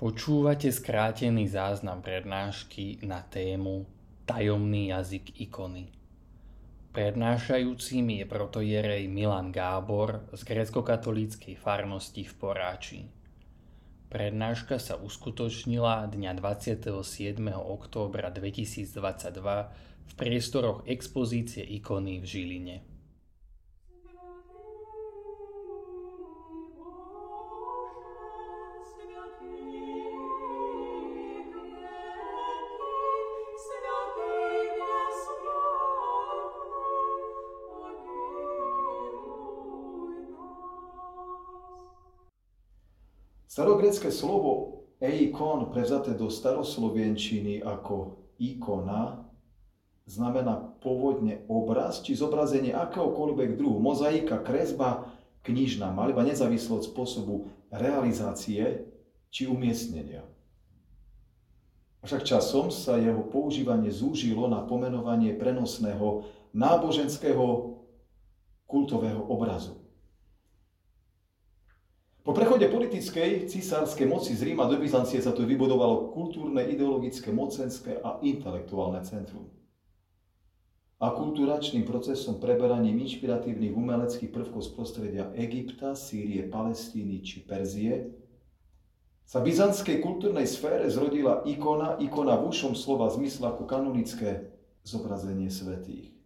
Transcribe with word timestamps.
Počúvate 0.00 0.72
skrátený 0.72 1.52
záznam 1.52 2.00
prednášky 2.00 3.04
na 3.04 3.20
tému 3.20 3.84
Tajomný 4.24 4.96
jazyk 4.96 5.44
ikony. 5.44 5.92
Prednášajúcim 6.96 8.08
je 8.08 8.24
protojerej 8.24 9.04
Milan 9.12 9.52
Gábor 9.52 10.24
z 10.32 10.40
grecko-katolíckej 10.48 11.52
farnosti 11.52 12.24
v 12.24 12.32
Poráči. 12.32 13.00
Prednáška 14.08 14.80
sa 14.80 14.96
uskutočnila 14.96 16.08
dňa 16.08 16.32
27. 16.32 17.36
októbra 17.60 18.32
2022 18.32 18.96
v 20.00 20.12
priestoroch 20.16 20.80
expozície 20.88 21.60
ikony 21.60 22.16
v 22.16 22.24
Žiline. 22.24 22.76
Starogrecké 43.90 44.14
slovo 44.14 44.86
eikon, 45.02 45.66
prevzaté 45.74 46.14
do 46.14 46.30
staroslovenčiny 46.30 47.58
ako 47.58 48.22
ikona, 48.38 49.26
znamená 50.06 50.78
pôvodne 50.78 51.42
obraz 51.50 51.98
či 51.98 52.14
zobrazenie 52.14 52.70
akéhokoľvek 52.70 53.58
druhu, 53.58 53.82
mozaika, 53.82 54.46
kresba, 54.46 55.10
knižná 55.42 55.90
maliba, 55.90 56.22
nezávislo 56.22 56.78
od 56.78 56.86
spôsobu 56.86 57.50
realizácie 57.66 58.86
či 59.26 59.50
umiestnenia. 59.50 60.22
Avšak 62.06 62.22
časom 62.22 62.70
sa 62.70 62.94
jeho 62.94 63.26
používanie 63.26 63.90
zúžilo 63.90 64.46
na 64.46 64.62
pomenovanie 64.62 65.34
prenosného 65.34 66.30
náboženského 66.54 67.74
kultového 68.70 69.26
obrazu. 69.26 69.89
Po 72.30 72.38
prechode 72.38 72.70
politickej 72.70 73.50
císarskej 73.50 74.06
moci 74.06 74.38
z 74.38 74.46
Ríma 74.46 74.70
do 74.70 74.78
Byzancie 74.78 75.18
sa 75.18 75.34
tu 75.34 75.42
vybudovalo 75.42 76.14
kultúrne, 76.14 76.62
ideologické, 76.62 77.34
mocenské 77.34 77.98
a 77.98 78.22
intelektuálne 78.22 79.02
centrum. 79.02 79.50
A 81.02 81.10
kultúračným 81.10 81.82
procesom 81.82 82.38
preberaním 82.38 83.02
inšpiratívnych 83.02 83.74
umeleckých 83.74 84.30
prvkov 84.30 84.62
z 84.62 84.70
prostredia 84.78 85.34
Egypta, 85.34 85.98
Sýrie, 85.98 86.46
Palestíny 86.46 87.18
či 87.18 87.42
Perzie 87.42 88.14
sa 89.26 89.42
v 89.42 89.50
byzantskej 89.50 89.98
kultúrnej 89.98 90.46
sfére 90.46 90.86
zrodila 90.86 91.42
ikona, 91.50 91.98
ikona 91.98 92.38
v 92.38 92.46
ušom 92.46 92.78
slova 92.78 93.10
zmysle 93.10 93.58
ako 93.58 93.66
kanonické 93.66 94.54
zobrazenie 94.86 95.50
svetých. 95.50 96.19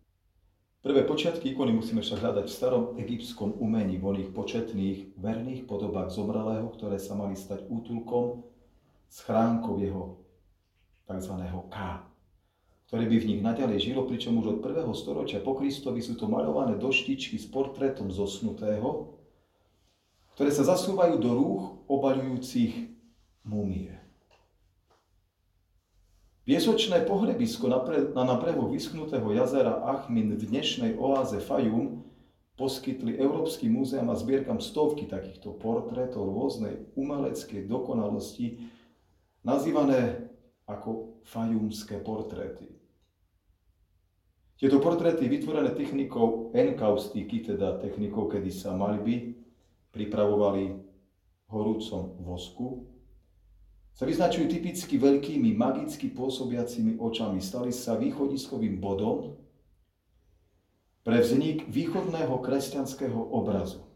Prvé 0.85 1.01
počiatky 1.01 1.57
ikony 1.57 1.73
musíme 1.73 2.05
však 2.05 2.21
hľadať 2.21 2.45
v 2.45 2.57
starom 2.61 2.85
egyptskom 3.01 3.57
umení, 3.57 3.97
v 3.97 4.05
oných 4.05 4.31
početných, 4.37 5.17
verných 5.17 5.65
podobách 5.65 6.13
zomrelého, 6.13 6.69
ktoré 6.77 7.01
sa 7.01 7.17
mali 7.17 7.41
stať 7.41 7.65
útulkom, 7.73 8.45
schránkou 9.09 9.81
jeho 9.81 10.21
tzv. 11.09 11.41
K, 11.73 11.77
ktoré 12.85 13.05
by 13.09 13.17
v 13.17 13.29
nich 13.33 13.41
naďalej 13.41 13.81
žilo, 13.81 14.05
pričom 14.05 14.37
už 14.45 14.47
od 14.47 14.59
prvého 14.61 14.93
storočia 14.93 15.41
po 15.41 15.57
Kristovi 15.57 16.05
sú 16.05 16.21
to 16.21 16.29
maľované 16.29 16.77
doštičky 16.77 17.41
s 17.41 17.49
portrétom 17.49 18.13
zosnutého, 18.13 19.17
ktoré 20.37 20.53
sa 20.53 20.69
zasúvajú 20.69 21.17
do 21.17 21.31
rúch 21.33 21.65
obaľujúcich 21.89 22.93
múmie. 23.49 24.04
Piesočné 26.45 27.09
pohrebisko 27.09 27.73
na, 27.73 27.81
pre, 27.81 28.13
na, 28.13 28.37
brehu 28.37 28.69
vyschnutého 28.69 29.25
jazera 29.33 29.81
Achmin 29.81 30.37
v 30.37 30.45
dnešnej 30.45 30.93
oáze 31.01 31.41
Fajum 31.41 32.05
poskytli 32.61 33.17
Európskym 33.17 33.73
múzeám 33.73 34.13
a 34.13 34.21
zbierkam 34.21 34.61
stovky 34.61 35.09
takýchto 35.09 35.57
portrétov 35.57 36.29
rôznej 36.29 36.85
umeleckej 37.01 37.65
dokonalosti, 37.65 38.61
nazývané 39.41 40.29
ako 40.69 41.25
fajumské 41.25 42.05
portréty. 42.05 42.77
Tieto 44.61 44.85
portréty 44.85 45.25
vytvorené 45.25 45.73
technikou 45.73 46.53
enkaustiky, 46.53 47.57
teda 47.57 47.81
technikou, 47.81 48.29
kedy 48.29 48.53
sa 48.53 48.77
malby 48.77 49.33
pripravovali 49.97 50.77
horúcom 51.49 52.21
vosku, 52.21 52.94
sa 53.95 54.05
vyznačujú 54.11 54.51
typicky 54.51 54.99
veľkými, 54.99 55.55
magicky 55.55 56.11
pôsobiacimi 56.11 56.99
očami. 56.99 57.39
Stali 57.39 57.71
sa 57.71 57.95
východiskovým 57.95 58.83
bodom 58.83 59.39
pre 61.07 61.23
vznik 61.23 61.71
východného 61.71 62.43
kresťanského 62.43 63.17
obrazu. 63.17 63.87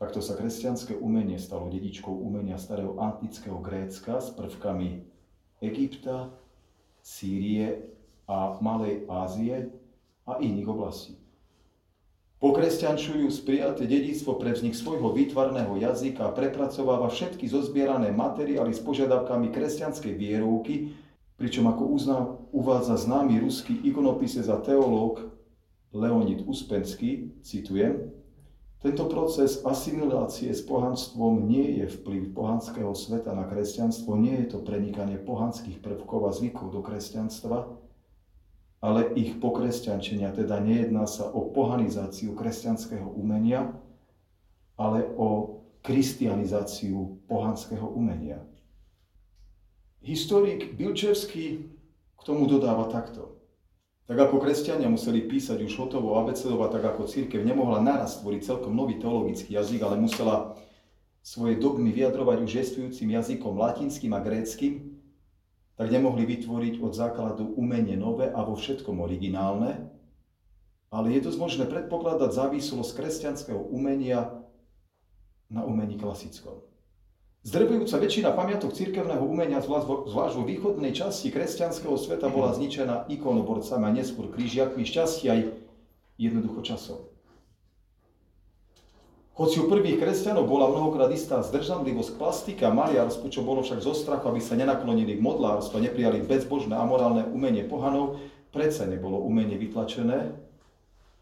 Takto 0.00 0.24
sa 0.24 0.34
kresťanské 0.34 0.96
umenie 0.96 1.36
stalo 1.36 1.68
dedičkou 1.68 2.10
umenia 2.10 2.56
starého 2.56 2.96
antického 2.98 3.60
Grécka 3.60 4.18
s 4.18 4.32
prvkami 4.32 5.04
Egypta, 5.60 6.32
Sýrie 7.04 7.84
a 8.24 8.56
Malej 8.58 9.04
Ázie 9.06 9.68
a 10.24 10.40
iných 10.40 10.68
oblastí. 10.68 11.23
Pokresťančujú 12.44 13.32
sprijaté 13.32 13.88
dedictvo 13.88 14.36
pre 14.36 14.52
vznik 14.52 14.76
svojho 14.76 15.16
výtvarného 15.16 15.80
jazyka 15.80 16.28
a 16.28 16.34
prepracováva 16.36 17.08
všetky 17.08 17.48
zozbierané 17.48 18.12
materiály 18.12 18.68
s 18.76 18.84
požiadavkami 18.84 19.48
kresťanskej 19.48 20.12
vierovky, 20.12 20.92
pričom 21.40 21.64
ako 21.72 21.82
uzná, 21.88 22.20
uvádza 22.52 23.00
známy 23.00 23.40
ruský 23.40 23.80
ikonopisec 23.88 24.44
a 24.52 24.60
teológ 24.60 25.24
Leonid 25.96 26.44
Uspenský, 26.44 27.32
citujem, 27.40 28.12
tento 28.84 29.08
proces 29.08 29.64
asimilácie 29.64 30.52
s 30.52 30.60
pohanstvom 30.68 31.48
nie 31.48 31.80
je 31.80 31.96
vplyv 31.96 32.36
pohanského 32.36 32.92
sveta 32.92 33.32
na 33.32 33.48
kresťanstvo, 33.48 34.20
nie 34.20 34.44
je 34.44 34.52
to 34.52 34.60
prenikanie 34.60 35.16
pohanských 35.16 35.80
prvkov 35.80 36.28
a 36.28 36.30
zvykov 36.36 36.76
do 36.76 36.84
kresťanstva, 36.84 37.72
ale 38.84 39.16
ich 39.16 39.40
pokresťančenia. 39.40 40.36
Teda 40.36 40.60
nejedná 40.60 41.08
sa 41.08 41.24
o 41.32 41.48
pohanizáciu 41.48 42.36
kresťanského 42.36 43.08
umenia, 43.16 43.72
ale 44.76 45.08
o 45.16 45.60
kristianizáciu 45.80 47.24
pohanského 47.24 47.88
umenia. 47.88 48.44
Historik 50.04 50.76
Bilčevský 50.76 51.64
k 52.12 52.20
tomu 52.20 52.44
dodáva 52.44 52.92
takto. 52.92 53.40
Tak 54.04 54.20
ako 54.20 54.36
kresťania 54.44 54.92
museli 54.92 55.24
písať 55.24 55.64
už 55.64 55.80
hotovo 55.80 56.20
abecedova, 56.20 56.68
tak 56.68 56.84
ako 56.84 57.08
církev 57.08 57.40
nemohla 57.40 57.80
naraz 57.80 58.20
stvoriť 58.20 58.40
celkom 58.44 58.76
nový 58.76 59.00
teologický 59.00 59.56
jazyk, 59.56 59.80
ale 59.80 59.96
musela 59.96 60.60
svoje 61.24 61.56
dogmy 61.56 61.88
vyjadrovať 61.88 62.44
už 62.44 62.52
jestvujúcim 62.52 63.08
jazykom 63.16 63.56
latinským 63.56 64.12
a 64.12 64.20
gréckým, 64.20 64.93
tak 65.74 65.90
nemohli 65.90 66.22
vytvoriť 66.22 66.78
od 66.78 66.92
základu 66.94 67.50
umenie 67.58 67.98
nové 67.98 68.30
a 68.30 68.46
vo 68.46 68.54
všetkom 68.54 69.02
originálne, 69.02 69.90
ale 70.94 71.06
je 71.18 71.26
dosť 71.26 71.38
možné 71.42 71.64
predpokladať 71.66 72.30
závislosť 72.30 72.90
kresťanského 72.94 73.58
umenia 73.58 74.38
na 75.50 75.66
umení 75.66 75.98
klasickom. 75.98 76.62
Zdrvujúca 77.44 78.00
väčšina 78.00 78.32
pamiatok 78.32 78.72
cirkevného 78.72 79.20
umenia, 79.20 79.60
zvlášť 79.60 80.34
vo 80.38 80.48
východnej 80.48 80.96
časti 80.96 81.28
kresťanského 81.28 81.92
sveta, 82.00 82.32
bola 82.32 82.56
zničená 82.56 83.10
ikonoborcami 83.12 83.84
a 83.84 83.92
neskôr 83.92 84.32
krížiakmi 84.32 84.80
šťastia 84.80 85.28
aj 85.28 85.40
jednoducho 86.16 86.64
časom. 86.64 87.13
Hoci 89.34 89.58
u 89.58 89.66
prvých 89.66 89.98
kresťanov 89.98 90.46
bola 90.46 90.70
mnohokrát 90.70 91.10
istá 91.10 91.42
zdržanlivosť 91.42 92.14
plastika, 92.14 92.70
maliarstvo, 92.70 93.26
čo 93.34 93.42
bolo 93.42 93.66
však 93.66 93.82
zo 93.82 93.90
strachu, 93.90 94.30
aby 94.30 94.38
sa 94.38 94.54
nenaklonili 94.54 95.18
k 95.18 95.24
modlárstvu 95.26 95.82
a 95.82 95.84
neprijali 95.90 96.22
bezbožné 96.22 96.78
a 96.78 96.86
morálne 96.86 97.26
umenie 97.26 97.66
pohanov, 97.66 98.22
predsa 98.54 98.86
nebolo 98.86 99.18
umenie 99.18 99.58
vytlačené 99.58 100.38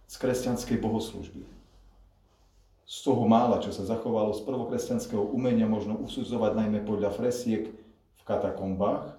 z 0.05 0.15
kresťanskej 0.21 0.77
bohoslužby. 0.77 1.41
Z 2.85 2.97
toho 3.01 3.25
mála, 3.25 3.65
čo 3.65 3.73
sa 3.73 3.89
zachovalo 3.89 4.37
z 4.37 4.45
prvokresťanského 4.45 5.25
umenia, 5.33 5.65
možno 5.65 5.97
usudzovať 5.97 6.53
najmä 6.53 6.85
podľa 6.85 7.17
fresiek 7.17 7.73
v 8.21 8.23
katakombách, 8.29 9.17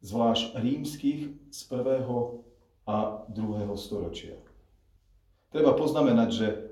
zvlášť 0.00 0.56
rímskych 0.56 1.52
z 1.52 1.60
prvého 1.68 2.40
a 2.88 3.28
druhého 3.28 3.76
storočia. 3.76 4.40
Treba 5.52 5.76
poznamenať, 5.76 6.28
že 6.32 6.65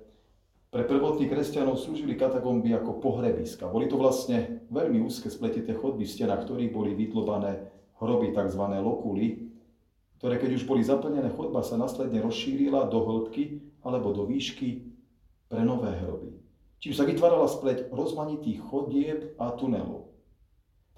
pre 0.74 0.82
prvotných 0.82 1.30
kresťanov 1.30 1.78
slúžili 1.78 2.18
katakomby 2.18 2.74
ako 2.74 2.98
pohrebiska. 2.98 3.70
Boli 3.70 3.86
to 3.86 3.94
vlastne 3.94 4.66
veľmi 4.74 4.98
úzke 5.06 5.30
spletité 5.30 5.70
chodby 5.70 6.02
v 6.02 6.10
stenách, 6.10 6.50
ktorých 6.50 6.74
boli 6.74 6.98
vytlobané 6.98 7.70
hroby, 8.02 8.34
tzv. 8.34 8.58
lokuly, 8.82 9.54
ktoré 10.18 10.34
keď 10.34 10.58
už 10.58 10.66
boli 10.66 10.82
zaplnené, 10.82 11.30
chodba 11.30 11.62
sa 11.62 11.78
následne 11.78 12.18
rozšírila 12.18 12.90
do 12.90 13.06
hĺbky 13.06 13.62
alebo 13.86 14.10
do 14.10 14.26
výšky 14.26 14.90
pre 15.46 15.62
nové 15.62 15.94
hroby. 15.94 16.34
čím 16.82 16.90
sa 16.90 17.06
vytvárala 17.06 17.46
spleť 17.46 17.94
rozmanitých 17.94 18.58
chodieb 18.66 19.38
a 19.38 19.54
tunelov. 19.54 20.10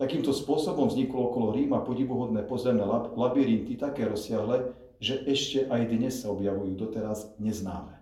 Takýmto 0.01 0.33
spôsobom 0.33 0.89
vzniklo 0.89 1.29
okolo 1.29 1.53
Ríma 1.53 1.85
podivuhodné 1.85 2.49
pozemné 2.49 2.81
labyrinty 3.13 3.77
také 3.77 4.09
rozsiahle, 4.09 4.73
že 5.05 5.21
ešte 5.29 5.69
aj 5.69 5.83
dnes 5.93 6.25
sa 6.25 6.33
objavujú 6.33 6.73
doteraz 6.81 7.37
neznáme. 7.37 7.96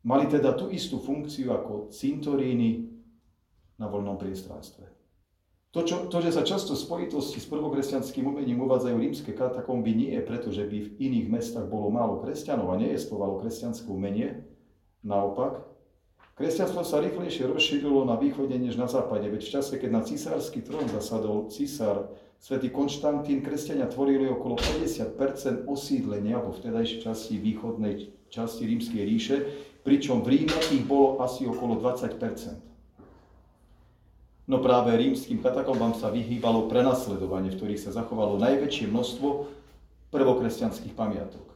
Mali 0.00 0.24
teda 0.32 0.56
tú 0.56 0.72
istú 0.72 0.96
funkciu 0.96 1.52
ako 1.52 1.92
cintoríny 1.92 2.88
na 3.76 3.84
voľnom 3.88 4.16
priestranstve. 4.16 4.88
To, 5.70 5.86
čo, 5.86 6.10
to, 6.10 6.18
že 6.18 6.34
sa 6.34 6.42
často 6.42 6.74
v 6.74 6.82
spojitosti 6.82 7.38
s 7.38 7.46
prvokresťanským 7.46 8.26
umením 8.26 8.66
uvádzajú 8.66 8.96
rímske 8.96 9.30
katakomby, 9.30 9.94
nie 9.94 10.10
je 10.18 10.26
preto, 10.26 10.50
že 10.50 10.66
by 10.66 10.76
v 10.82 10.92
iných 10.98 11.26
mestách 11.30 11.70
bolo 11.70 11.94
málo 11.94 12.18
kresťanov 12.18 12.74
a 12.74 12.80
nejestovalo 12.80 13.38
kresťanské 13.38 13.86
umenie. 13.86 14.42
Naopak, 15.06 15.62
kresťanstvo 16.34 16.82
sa 16.82 16.98
rýchlejšie 16.98 17.54
rozšírilo 17.54 18.02
na 18.02 18.18
východe 18.18 18.58
než 18.58 18.74
na 18.74 18.90
západe, 18.90 19.30
veď 19.30 19.46
v 19.46 19.52
čase, 19.54 19.78
keď 19.78 19.90
na 19.94 20.02
cisársky 20.02 20.58
trón 20.58 20.90
zasadol 20.90 21.46
cisár 21.54 22.10
svätý 22.42 22.74
Konštantín, 22.74 23.38
kresťania 23.38 23.86
tvorili 23.86 24.26
okolo 24.26 24.58
50 24.58 25.70
osídlenia 25.70 26.42
vo 26.42 26.50
vtedajšej 26.50 26.98
časti 27.06 27.38
východnej 27.38 28.10
časti 28.30 28.62
rímskej 28.66 29.02
ríše, 29.06 29.36
pričom 29.82 30.20
v 30.24 30.40
Ríme 30.40 30.58
ich 30.72 30.84
bolo 30.84 31.20
asi 31.24 31.48
okolo 31.48 31.80
20% 31.80 32.70
No 34.50 34.58
práve 34.58 34.98
rímským 34.98 35.38
katakombám 35.38 35.94
sa 35.94 36.10
vyhýbalo 36.10 36.66
prenasledovanie, 36.66 37.54
v 37.54 37.58
ktorých 37.62 37.86
sa 37.86 37.94
zachovalo 37.94 38.34
najväčšie 38.42 38.90
množstvo 38.90 39.46
prvokresťanských 40.10 40.90
pamiatok. 40.98 41.46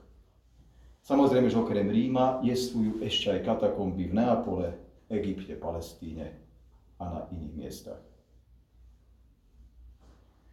Samozrejme, 1.02 1.50
že 1.50 1.58
okrem 1.58 1.90
Ríma 1.90 2.38
jestvujú 2.46 3.02
ešte 3.02 3.34
aj 3.34 3.50
katakomby 3.50 4.06
v 4.06 4.14
Neapole, 4.14 4.68
Egypte, 5.10 5.58
Palestíne 5.58 6.38
a 7.02 7.04
na 7.10 7.20
iných 7.34 7.54
miestach. 7.58 8.02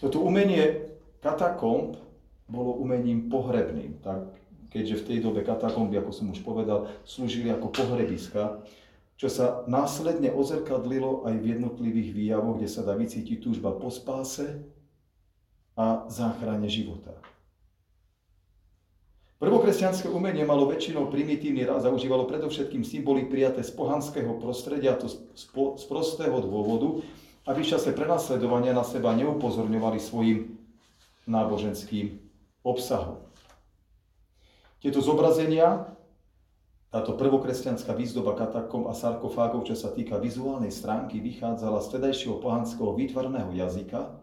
Toto 0.02 0.26
umenie 0.26 0.98
katakomb 1.22 1.94
bolo 2.50 2.74
umením 2.82 3.30
pohrebným, 3.30 4.02
tak 4.02 4.34
keďže 4.72 5.04
v 5.04 5.08
tej 5.12 5.18
dobe 5.20 5.44
katakomby, 5.44 6.00
ako 6.00 6.12
som 6.16 6.32
už 6.32 6.42
povedal, 6.42 6.88
slúžili 7.04 7.52
ako 7.52 7.70
pohrebiska, 7.76 8.64
čo 9.20 9.28
sa 9.30 9.62
následne 9.70 10.34
ozrkadlilo 10.34 11.30
aj 11.30 11.36
v 11.38 11.46
jednotlivých 11.54 12.10
výjavoch, 12.16 12.58
kde 12.58 12.70
sa 12.72 12.82
dá 12.82 12.98
vycítiť 12.98 13.44
túžba 13.44 13.70
po 13.70 13.94
spáse 13.94 14.64
a 15.78 16.10
záchrane 16.10 16.66
života. 16.66 17.14
Prvokresťanské 19.42 20.06
umenie 20.06 20.46
malo 20.46 20.70
väčšinou 20.70 21.10
primitívny 21.10 21.66
rád, 21.66 21.86
zaužívalo 21.86 22.30
predovšetkým 22.30 22.86
symboly 22.86 23.26
prijaté 23.26 23.66
z 23.66 23.74
pohanského 23.74 24.38
prostredia, 24.38 24.94
a 24.94 25.02
to 25.02 25.10
z 25.10 25.86
prostého 25.90 26.38
dôvodu, 26.46 27.02
aby 27.50 27.66
v 27.66 27.72
čase 27.74 27.90
prenasledovania 27.90 28.70
na 28.70 28.86
seba 28.86 29.18
neupozorňovali 29.18 29.98
svojim 29.98 30.62
náboženským 31.26 32.22
obsahom. 32.62 33.18
Tieto 34.82 34.98
zobrazenia 34.98 35.94
táto 36.92 37.16
prvokresťanská 37.16 37.96
výzdoba 37.96 38.36
katakom 38.36 38.90
a 38.90 38.98
sarkofágov, 38.98 39.64
čo 39.64 39.80
sa 39.80 39.96
týka 39.96 40.20
vizuálnej 40.20 40.76
stránky, 40.76 41.24
vychádzala 41.24 41.80
z 41.80 41.88
vtedajšieho 41.88 42.42
pohanského 42.44 42.92
výtvarného 42.98 43.54
jazyka. 43.56 44.20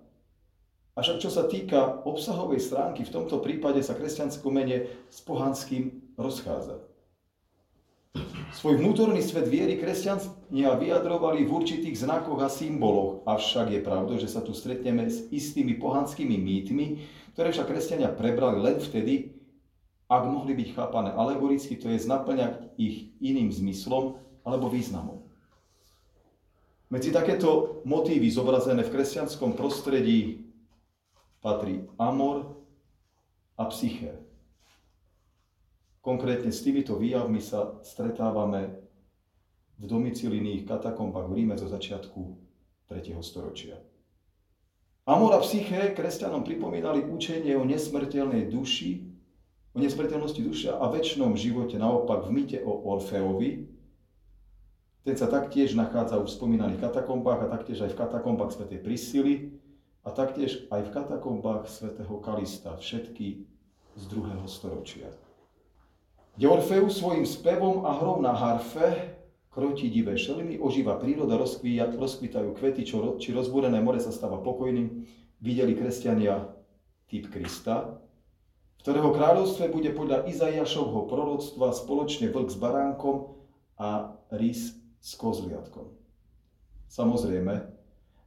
Avšak 0.98 1.16
čo 1.22 1.30
sa 1.30 1.46
týka 1.46 2.02
obsahovej 2.04 2.60
stránky, 2.60 3.06
v 3.06 3.14
tomto 3.14 3.38
prípade 3.40 3.80
sa 3.86 3.94
kresťanské 3.94 4.42
umenie 4.44 4.90
s 5.08 5.22
pohanským 5.24 6.12
rozchádza. 6.18 6.82
Svoj 8.50 8.82
vnútorný 8.82 9.22
svet 9.22 9.46
viery 9.46 9.78
kresťania 9.78 10.74
vyjadrovali 10.74 11.46
v 11.46 11.54
určitých 11.54 12.02
znakoch 12.02 12.42
a 12.42 12.50
symboloch, 12.50 13.22
avšak 13.30 13.70
je 13.70 13.80
pravdou, 13.80 14.18
že 14.18 14.26
sa 14.26 14.42
tu 14.42 14.52
stretneme 14.52 15.06
s 15.06 15.30
istými 15.30 15.78
pohanskými 15.78 16.34
mýtmi, 16.34 16.86
ktoré 17.32 17.54
však 17.54 17.70
kresťania 17.70 18.10
prebrali 18.10 18.58
len 18.58 18.76
vtedy, 18.82 19.37
ak 20.08 20.22
mohli 20.24 20.56
byť 20.56 20.68
chápané 20.72 21.12
alegoricky, 21.12 21.76
to 21.76 21.92
je 21.92 22.00
naplňať 22.08 22.72
ich 22.80 23.12
iným 23.20 23.52
zmyslom 23.52 24.16
alebo 24.40 24.72
významom. 24.72 25.20
Medzi 26.88 27.12
takéto 27.12 27.84
motívy 27.84 28.32
zobrazené 28.32 28.80
v 28.80 28.92
kresťanskom 28.96 29.52
prostredí 29.52 30.48
patrí 31.44 31.84
amor 32.00 32.64
a 33.60 33.68
psyché. 33.68 34.16
Konkrétne 36.00 36.48
s 36.48 36.64
týmito 36.64 36.96
výjavmi 36.96 37.44
sa 37.44 37.76
stretávame 37.84 38.80
v 39.76 39.84
domicilných 39.84 40.64
katakombách 40.64 41.28
v 41.28 41.36
Ríme 41.36 41.54
zo 41.60 41.68
začiatku 41.68 42.20
3. 42.88 43.12
storočia. 43.20 43.76
Amor 45.04 45.36
a 45.36 45.40
psyché 45.44 45.92
kresťanom 45.92 46.40
pripomínali 46.40 47.04
učenie 47.04 47.52
o 47.60 47.68
nesmrteľnej 47.68 48.48
duši 48.48 49.07
o 49.72 49.76
nesmrteľnosti 49.78 50.40
duše 50.40 50.68
a 50.72 50.84
väčšnom 50.88 51.36
živote. 51.36 51.76
Naopak 51.76 52.28
v 52.28 52.34
mýte 52.34 52.58
o 52.64 52.72
Orfeovi, 52.94 53.68
ten 55.06 55.16
sa 55.16 55.24
taktiež 55.24 55.72
nachádza 55.72 56.20
v 56.20 56.28
spomínaných 56.28 56.84
katakombách 56.84 57.48
a 57.48 57.52
taktiež 57.56 57.80
aj 57.88 57.96
v 57.96 58.00
katakombách 58.04 58.52
svätej 58.52 58.80
Prisily 58.84 59.34
a 60.04 60.12
taktiež 60.12 60.68
aj 60.68 60.84
v 60.84 60.92
katakombách 60.92 61.64
svätého 61.64 62.20
Kalista, 62.20 62.76
všetky 62.76 63.48
z 63.96 64.02
druhého 64.04 64.44
storočia. 64.44 65.08
Kde 66.36 66.46
Orfeus 66.46 67.02
svojim 67.02 67.26
spevom 67.26 67.82
a 67.88 67.98
hrou 67.98 68.22
na 68.22 68.30
harfe 68.30 69.18
kroti 69.50 69.90
divé 69.90 70.14
šeliny, 70.14 70.60
ožíva 70.62 70.94
príroda, 71.02 71.34
rozkvitajú 71.98 72.54
kvety, 72.54 72.86
čo, 72.86 73.18
či 73.18 73.34
rozbúrené 73.34 73.82
more 73.82 73.98
sa 73.98 74.14
stáva 74.14 74.38
pokojným. 74.38 75.02
Videli 75.42 75.74
kresťania 75.74 76.46
typ 77.10 77.26
Krista, 77.26 77.98
ktorého 78.82 79.10
kráľovstve 79.10 79.68
bude 79.74 79.90
podľa 79.92 80.30
Izaiašovho 80.30 81.10
proroctva 81.10 81.74
spoločne 81.74 82.30
vlk 82.30 82.48
s 82.48 82.58
baránkom 82.58 83.34
a 83.78 84.14
rys 84.34 84.78
s 84.98 85.14
kozliatkom. 85.18 85.94
Samozrejme, 86.88 87.68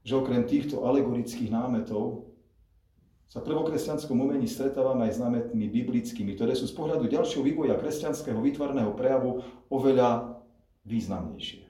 že 0.05 0.17
okrem 0.17 0.45
týchto 0.45 0.85
alegorických 0.85 1.49
námetov 1.49 2.31
sa 3.31 3.39
v 3.39 3.47
prvokresťanskom 3.47 4.19
umení 4.19 4.43
stretávame 4.43 5.07
aj 5.07 5.15
s 5.15 5.21
námetmi 5.23 5.65
biblickými, 5.71 6.35
ktoré 6.35 6.51
sú 6.51 6.67
z 6.67 6.75
pohľadu 6.75 7.07
ďalšieho 7.07 7.47
vývoja 7.47 7.79
kresťanského 7.79 8.35
výtvarného 8.43 8.91
prejavu 8.91 9.39
oveľa 9.71 10.35
významnejšie. 10.83 11.63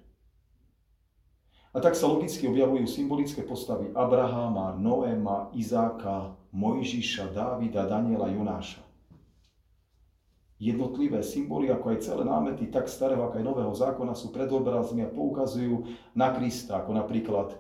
A 1.72 1.78
tak 1.80 1.96
sa 1.96 2.10
logicky 2.10 2.50
objavujú 2.50 2.84
symbolické 2.90 3.46
postavy 3.48 3.94
Abraháma, 3.96 4.76
Noéma, 4.76 5.54
Izáka, 5.56 6.36
Mojžiša, 6.52 7.32
Dávida, 7.32 7.88
Daniela, 7.88 8.28
Jonáša. 8.28 8.84
Jednotlivé 10.62 11.26
symboly, 11.26 11.74
ako 11.74 11.98
aj 11.98 12.06
celé 12.06 12.22
námety 12.22 12.70
tak 12.70 12.86
starého, 12.86 13.26
ako 13.26 13.42
aj 13.42 13.46
nového 13.48 13.74
zákona 13.74 14.14
sú 14.14 14.30
predobrazmi 14.30 15.02
a 15.02 15.10
poukazujú 15.10 15.90
na 16.14 16.30
Krista, 16.38 16.78
ako 16.78 17.02
napríklad 17.02 17.58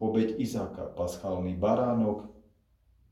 obeď 0.00 0.40
Izáka, 0.40 0.88
paschálny 0.96 1.52
baránok, 1.60 2.32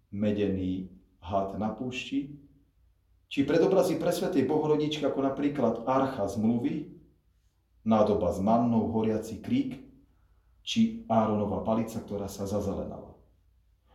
medený 0.09 0.89
had 1.21 1.53
na 1.61 1.69
púšti, 1.69 2.41
či 3.31 3.47
predobrazy 3.47 4.01
presvetej 4.01 4.49
Bohorodičky, 4.49 5.05
ako 5.05 5.21
napríklad 5.23 5.87
archa 5.87 6.27
zmluvy, 6.27 6.91
nádoba 7.85 8.33
s 8.35 8.41
mannou, 8.43 8.91
horiaci 8.91 9.39
krík, 9.39 9.85
či 10.65 11.07
Áronova 11.07 11.63
palica, 11.63 12.01
ktorá 12.01 12.27
sa 12.27 12.49
zazelenala. 12.49 13.10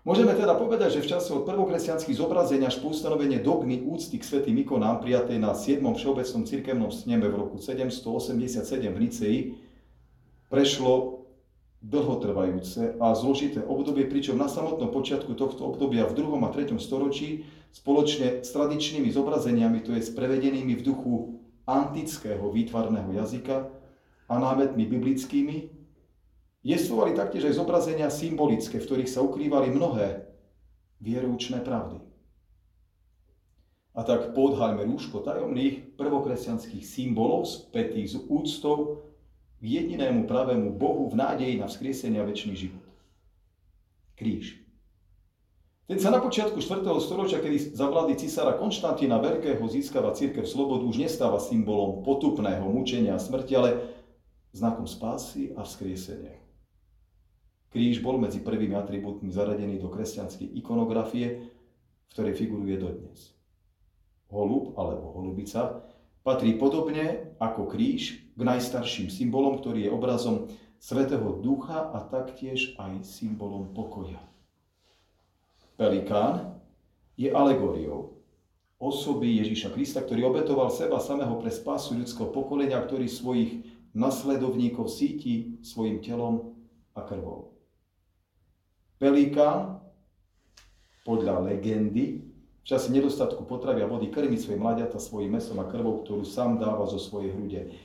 Môžeme 0.06 0.38
teda 0.38 0.54
povedať, 0.54 1.02
že 1.02 1.02
v 1.02 1.18
čase 1.18 1.34
od 1.34 1.50
prvokresťanských 1.50 2.14
zobrazení 2.14 2.62
až 2.62 2.78
po 2.78 2.94
ustanovenie 2.94 3.42
dogmy 3.42 3.82
úcty 3.90 4.22
k 4.22 4.28
svätým 4.30 4.54
ikonám 4.62 5.02
prijatej 5.02 5.42
na 5.42 5.58
7. 5.58 5.82
všeobecnom 5.82 6.46
cirkevnom 6.46 6.94
sneme 6.94 7.26
v 7.26 7.42
roku 7.42 7.58
787 7.58 8.86
v 8.86 9.00
Nicei 9.02 9.38
prešlo 10.46 11.26
dlhotrvajúce 11.82 13.02
a 13.02 13.18
zložité 13.18 13.66
obdobie, 13.66 14.06
pričom 14.06 14.38
na 14.38 14.46
samotnom 14.46 14.94
počiatku 14.94 15.34
tohto 15.34 15.66
obdobia 15.66 16.06
v 16.06 16.14
2. 16.22 16.38
a 16.38 16.50
3. 16.54 16.78
storočí 16.78 17.50
spoločne 17.74 18.46
s 18.46 18.54
tradičnými 18.54 19.10
zobrazeniami, 19.10 19.82
to 19.82 19.98
je 19.98 20.06
s 20.06 20.14
prevedenými 20.14 20.78
v 20.78 20.86
duchu 20.86 21.42
antického 21.66 22.46
výtvarného 22.54 23.10
jazyka 23.10 23.74
a 24.30 24.34
námetmi 24.38 24.86
biblickými, 24.86 25.75
Jestvovali 26.66 27.14
taktiež 27.14 27.54
aj 27.54 27.62
zobrazenia 27.62 28.10
symbolické, 28.10 28.82
v 28.82 28.88
ktorých 28.90 29.14
sa 29.14 29.22
ukrývali 29.22 29.70
mnohé 29.70 30.26
vieroučné 30.98 31.62
pravdy. 31.62 32.02
A 33.94 34.02
tak 34.02 34.34
podhaľme 34.34 34.82
rúško 34.90 35.22
tajomných 35.22 35.94
prvokresťanských 35.94 36.82
symbolov 36.82 37.46
spätých 37.46 38.12
s 38.12 38.16
úctou 38.18 39.06
k 39.62 39.64
jedinému 39.64 40.26
pravému 40.26 40.74
Bohu 40.74 41.06
v 41.06 41.16
nádeji 41.22 41.62
na 41.62 41.70
vzkriesenie 41.70 42.18
a 42.18 42.26
väčší 42.26 42.58
život. 42.58 42.82
Kríž. 44.18 44.58
Ten 45.86 46.02
sa 46.02 46.10
na 46.10 46.18
počiatku 46.18 46.58
4. 46.58 46.82
storočia, 46.98 47.46
kedy 47.46 47.78
za 47.78 47.86
vlády 47.86 48.18
cisára 48.18 48.58
Konštantína 48.58 49.22
Veľkého 49.22 49.62
získava 49.70 50.18
církev 50.18 50.50
slobodu, 50.50 50.82
už 50.82 50.98
nestáva 50.98 51.38
symbolom 51.38 52.02
potupného 52.02 52.66
mučenia 52.74 53.14
a 53.14 53.22
smrti, 53.22 53.54
ale 53.54 53.70
znakom 54.50 54.90
spásy 54.90 55.54
a 55.54 55.62
vzkriesenia. 55.62 56.45
Kríž 57.76 58.00
bol 58.00 58.16
medzi 58.16 58.40
prvými 58.40 58.72
atribútmi 58.72 59.28
zaradený 59.36 59.84
do 59.84 59.92
kresťanskej 59.92 60.48
ikonografie, 60.64 61.44
v 62.08 62.10
ktorej 62.16 62.40
figuruje 62.40 62.80
dodnes. 62.80 63.36
Holub 64.32 64.80
alebo 64.80 65.12
holubica 65.12 65.84
patrí 66.24 66.56
podobne 66.56 67.36
ako 67.36 67.68
kríž 67.68 68.32
k 68.32 68.42
najstarším 68.48 69.12
symbolom, 69.12 69.60
ktorý 69.60 69.92
je 69.92 69.92
obrazom 69.92 70.48
Svetého 70.80 71.36
Ducha 71.44 71.92
a 71.92 72.00
taktiež 72.08 72.80
aj 72.80 73.04
symbolom 73.04 73.76
pokoja. 73.76 74.24
Pelikán 75.76 76.56
je 77.20 77.28
alegóriou 77.28 78.24
osoby 78.80 79.36
Ježíša 79.44 79.76
Krista, 79.76 80.00
ktorý 80.00 80.32
obetoval 80.32 80.72
seba 80.72 81.04
samého 81.04 81.36
pre 81.44 81.52
spásu 81.52 82.00
ľudského 82.00 82.32
pokolenia, 82.32 82.80
ktorý 82.80 83.12
svojich 83.12 83.68
nasledovníkov 83.92 84.88
síti 84.88 85.60
svojim 85.60 86.00
telom 86.00 86.56
a 86.96 87.04
krvou. 87.04 87.55
Pelikán 88.96 89.84
podľa 91.04 91.52
legendy 91.52 92.24
v 92.26 92.64
čase 92.66 92.90
nedostatku 92.90 93.46
potravy 93.46 93.86
a 93.86 93.92
vody 93.92 94.10
krmi 94.10 94.42
svoje 94.42 94.58
mladiata 94.58 94.98
svojim 94.98 95.38
mesom 95.38 95.62
a 95.62 95.70
krvou, 95.70 96.02
ktorú 96.02 96.26
sám 96.26 96.58
dáva 96.58 96.90
zo 96.90 96.98
svojej 96.98 97.30
hrude. 97.36 97.78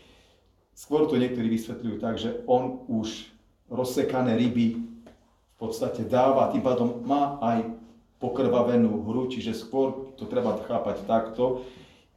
Skôr 0.73 1.05
to 1.05 1.21
niektorí 1.21 1.53
vysvetľujú 1.53 1.97
tak, 2.01 2.17
že 2.17 2.41
on 2.49 2.89
už 2.89 3.29
rozsekané 3.69 4.41
ryby 4.41 4.81
v 4.81 5.57
podstate 5.61 6.09
dáva, 6.09 6.49
tým 6.49 6.65
pádom 6.65 7.05
má 7.05 7.37
aj 7.45 7.69
pokrvavenú 8.17 9.05
hru, 9.05 9.29
čiže 9.29 9.53
skôr 9.53 10.17
to 10.17 10.25
treba 10.25 10.57
chápať 10.65 11.05
takto. 11.05 11.69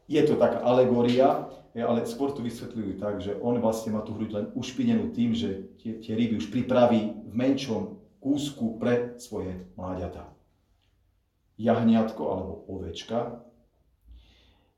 Je 0.07 0.23
to 0.23 0.39
taká 0.39 0.63
alegória, 0.63 1.51
ale 1.75 2.07
skôr 2.07 2.31
to 2.31 2.39
vysvetľujú 2.39 2.91
tak, 3.01 3.19
že 3.19 3.35
on 3.43 3.59
vlastne 3.59 3.91
má 3.91 4.05
tú 4.05 4.15
hruď 4.15 4.29
len 4.31 4.45
ušpinenú 4.55 5.11
tým, 5.11 5.35
že 5.35 5.67
tie, 5.83 5.99
tie 5.99 6.13
ryby 6.15 6.39
už 6.39 6.47
pripraví 6.47 7.27
v 7.27 7.33
menšom 7.33 8.02
kúsku 8.23 8.79
pre 8.79 9.19
svoje 9.19 9.67
mláďatá. 9.75 10.31
Jahniatko 11.59 12.23
alebo 12.31 12.63
ovečka. 12.71 13.43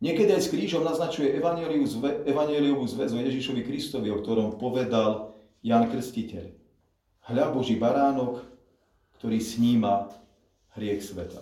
Niekedy 0.01 0.33
aj 0.33 0.43
s 0.43 0.51
krížom 0.51 0.83
naznačuje 0.83 1.31
evanieliovú 2.25 2.83
zväzu 2.89 3.21
Ježišovi 3.21 3.61
Kristovi, 3.63 4.09
o 4.11 4.19
ktorom 4.19 4.57
povedal 4.57 5.37
Jan 5.61 5.87
Krstiteľ. 5.87 6.51
Hľa 7.31 7.45
Boží 7.53 7.79
baránok, 7.79 8.43
ktorý 9.17 9.39
sníma 9.39 10.11
hriech 10.75 11.05
sveta. 11.05 11.39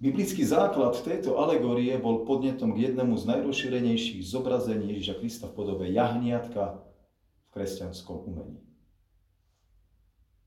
Biblický 0.00 0.48
základ 0.48 0.96
tejto 1.04 1.36
alegórie 1.36 1.92
bol 2.00 2.24
podnetom 2.24 2.72
k 2.72 2.88
jednému 2.88 3.20
z 3.20 3.36
najrozšírenejších 3.36 4.24
zobrazení 4.24 4.96
Ježiša 4.96 5.20
Krista 5.20 5.46
v 5.52 5.60
podobe 5.60 5.92
jahniatka 5.92 6.80
v 6.80 7.48
kresťanskom 7.52 8.24
umení. 8.32 8.69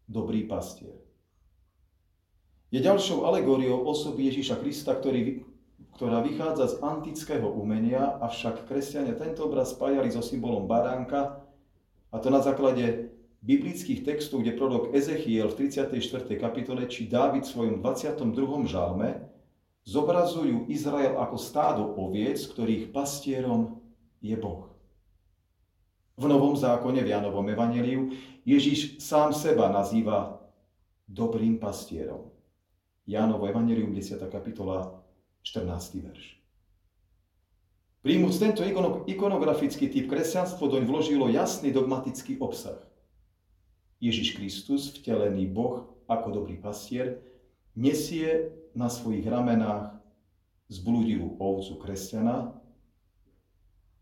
Dobrý 0.09 0.43
pastier. 0.43 0.99
Je 2.73 2.81
ďalšou 2.81 3.23
alegóriou 3.23 3.85
osoby 3.85 4.33
Ježiša 4.33 4.59
Krista, 4.59 4.97
ktorý, 4.97 5.45
ktorá 5.95 6.25
vychádza 6.25 6.73
z 6.73 6.75
antického 6.81 7.45
umenia, 7.45 8.17
avšak 8.19 8.65
kresťania 8.65 9.13
tento 9.13 9.45
obraz 9.45 9.77
spájali 9.77 10.09
so 10.09 10.25
symbolom 10.25 10.65
baránka, 10.65 11.45
a 12.09 12.17
to 12.17 12.33
na 12.33 12.41
základe 12.41 13.13
biblických 13.45 14.05
textov, 14.05 14.41
kde 14.41 14.57
prorok 14.57 14.93
Ezechiel 14.93 15.49
v 15.53 15.69
34. 15.69 16.01
kapitole 16.41 16.89
či 16.89 17.05
Dávid 17.05 17.45
v 17.45 17.53
svojom 17.53 17.75
22. 17.81 18.65
žalme 18.65 19.29
zobrazujú 19.83 20.67
Izrael 20.71 21.19
ako 21.19 21.37
stádo 21.37 21.83
oviec, 21.95 22.39
ktorých 22.41 22.89
pastierom 22.89 23.83
je 24.23 24.35
Boh. 24.39 24.72
V 26.13 26.25
Novom 26.29 26.53
zákone, 26.53 27.01
v 27.01 27.09
Janovom 27.09 27.47
evaneliu, 27.49 28.13
Ježiš 28.45 29.01
sám 29.01 29.33
seba 29.33 29.73
nazýva 29.73 30.37
dobrým 31.09 31.57
pastierom. 31.57 32.29
Jánovo 33.09 33.49
evanelium, 33.49 33.91
10. 33.91 34.21
kapitola, 34.29 35.03
14. 35.41 36.05
verš. 36.05 36.37
Príjmuc 38.03 38.35
tento 38.35 38.61
ikonografický 39.07 39.87
typ 39.87 40.11
kresťanstvo 40.11 40.67
doň 40.67 40.83
vložilo 40.85 41.31
jasný 41.31 41.71
dogmatický 41.71 42.37
obsah– 42.39 42.77
Ježiš 44.03 44.35
Kristus, 44.35 44.91
vtelený 44.99 45.47
Boh 45.47 45.87
ako 46.11 46.43
dobrý 46.43 46.59
pastier, 46.59 47.23
nesie 47.71 48.51
na 48.75 48.91
svojich 48.91 49.23
ramenách 49.23 49.95
zbludilú 50.67 51.39
ovcu 51.39 51.79
kresťana, 51.79 52.51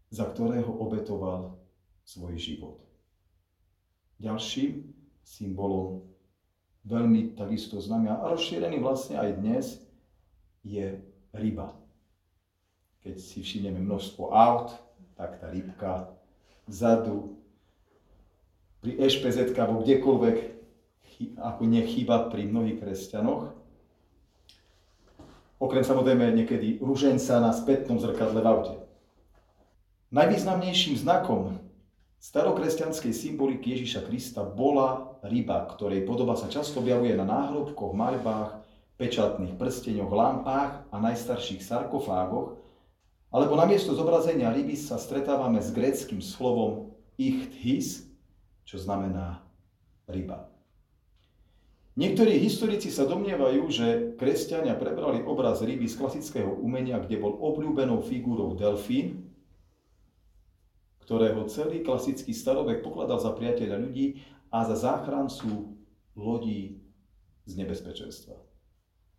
za 0.10 0.26
ktorého 0.26 0.74
obetoval 0.74 1.61
svoj 2.06 2.38
život. 2.38 2.82
Ďalším 4.22 4.86
symbolom, 5.26 6.06
veľmi 6.86 7.38
takisto 7.38 7.78
známy 7.78 8.10
a 8.10 8.26
rozšírený 8.30 8.82
vlastne 8.82 9.18
aj 9.18 9.30
dnes, 9.38 9.66
je 10.62 11.02
ryba. 11.34 11.74
Keď 13.02 13.16
si 13.18 13.42
všimneme 13.42 13.82
množstvo 13.82 14.30
aut, 14.30 14.78
tak 15.18 15.42
tá 15.42 15.50
rybka 15.50 16.14
vzadu 16.70 17.38
pri 18.82 18.98
EŠPZ 18.98 19.54
alebo 19.58 19.82
kdekoľvek, 19.82 20.38
ako 21.38 21.62
nechýba 21.70 22.34
pri 22.34 22.50
mnohých 22.50 22.82
kresťanoch. 22.82 23.54
Okrem 25.62 25.86
samozrejme 25.86 26.34
niekedy 26.34 26.82
ruženca 26.82 27.38
na 27.38 27.54
spätnom 27.54 28.02
zrkadle 28.02 28.42
v 28.42 28.50
aute. 28.50 28.76
Najvýznamnejším 30.10 30.98
znakom 30.98 31.61
starokresťanskej 32.22 33.14
symboliky 33.18 33.74
Ježiša 33.74 34.06
Krista 34.06 34.46
bola 34.46 35.18
ryba, 35.26 35.66
ktorej 35.74 36.06
podoba 36.06 36.38
sa 36.38 36.46
často 36.46 36.78
objavuje 36.78 37.18
na 37.18 37.26
náhrobkoch, 37.26 37.98
maľbách, 37.98 38.62
pečatných 39.02 39.58
prsteňoch, 39.58 40.14
lampách 40.14 40.86
a 40.94 40.96
najstarších 41.02 41.66
sarkofágoch, 41.66 42.62
alebo 43.34 43.58
namiesto 43.58 43.98
zobrazenia 43.98 44.54
ryby 44.54 44.78
sa 44.78 45.02
stretávame 45.02 45.58
s 45.58 45.74
gréckým 45.74 46.22
slovom 46.22 46.94
ichthys, 47.18 48.06
čo 48.70 48.78
znamená 48.78 49.42
ryba. 50.06 50.46
Niektorí 51.98 52.38
historici 52.38 52.94
sa 52.94 53.10
domnievajú, 53.10 53.62
že 53.74 53.88
kresťania 54.16 54.78
prebrali 54.78 55.26
obraz 55.26 55.60
ryby 55.66 55.90
z 55.90 55.98
klasického 55.98 56.54
umenia, 56.62 57.02
kde 57.02 57.18
bol 57.18 57.34
obľúbenou 57.34 58.06
figurou 58.06 58.54
delfín, 58.54 59.31
ktorého 61.12 61.44
celý 61.52 61.84
klasický 61.84 62.32
starovek 62.32 62.80
pokladal 62.80 63.20
za 63.20 63.36
priateľa 63.36 63.84
ľudí 63.84 64.24
a 64.48 64.64
za 64.64 64.80
záchrancu 64.80 65.76
lodí 66.16 66.80
z 67.44 67.60
nebezpečenstva. 67.60 68.40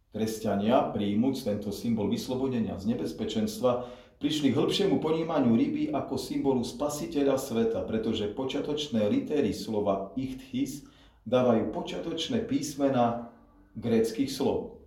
Kresťania, 0.09 0.89
príjmuť 0.89 1.45
tento 1.45 1.69
symbol 1.69 2.09
vyslobodenia 2.09 2.81
z 2.81 2.97
nebezpečenstva, 2.97 3.85
prišli 4.17 4.49
k 4.49 4.57
hĺbšiemu 4.57 5.05
ponímaniu 5.05 5.53
ryby 5.53 5.93
ako 5.93 6.17
symbolu 6.17 6.65
spasiteľa 6.65 7.37
sveta, 7.37 7.85
pretože 7.85 8.33
počiatočné 8.33 9.13
litéry 9.13 9.53
slova 9.53 10.17
ichthys 10.17 10.89
dávajú 11.29 11.77
počiatočné 11.77 12.49
písmena 12.49 13.29
gréckých 13.77 14.33
slov. 14.33 14.81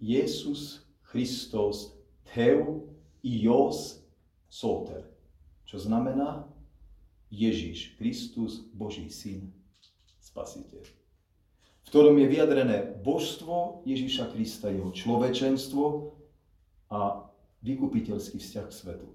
Jesus 0.00 0.88
Christos 1.04 1.92
Theu 2.32 2.88
Ios 3.20 4.00
Soter, 4.48 5.11
čo 5.72 5.80
znamená 5.80 6.44
Ježiš 7.32 7.96
Kristus, 7.96 8.60
Boží 8.76 9.08
syn, 9.08 9.56
Spasiteľ. 10.20 10.84
V 10.84 11.86
ktorom 11.88 12.20
je 12.20 12.28
vyjadrené 12.28 13.00
božstvo 13.00 13.80
Ježiša 13.88 14.36
Krista, 14.36 14.68
jeho 14.68 14.92
človečenstvo 14.92 16.12
a 16.92 17.24
vykupiteľský 17.64 18.36
vzťah 18.36 18.66
k 18.68 18.76
svetu. 18.76 19.08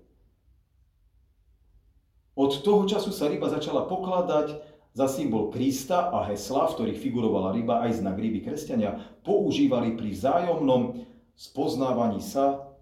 Od 2.33 2.51
toho 2.65 2.89
času 2.89 3.13
sa 3.13 3.29
ryba 3.29 3.53
začala 3.53 3.85
pokladať 3.85 4.57
za 4.97 5.05
symbol 5.05 5.53
Krista 5.53 6.09
a 6.09 6.25
hesla, 6.25 6.73
v 6.73 6.73
ktorých 6.73 7.01
figurovala 7.05 7.53
ryba 7.53 7.85
aj 7.85 8.01
znak 8.01 8.17
ryby 8.17 8.41
kresťania, 8.41 8.97
používali 9.21 9.93
pri 9.93 10.09
vzájomnom 10.09 11.05
spoznávaní 11.37 12.17
sa 12.17 12.73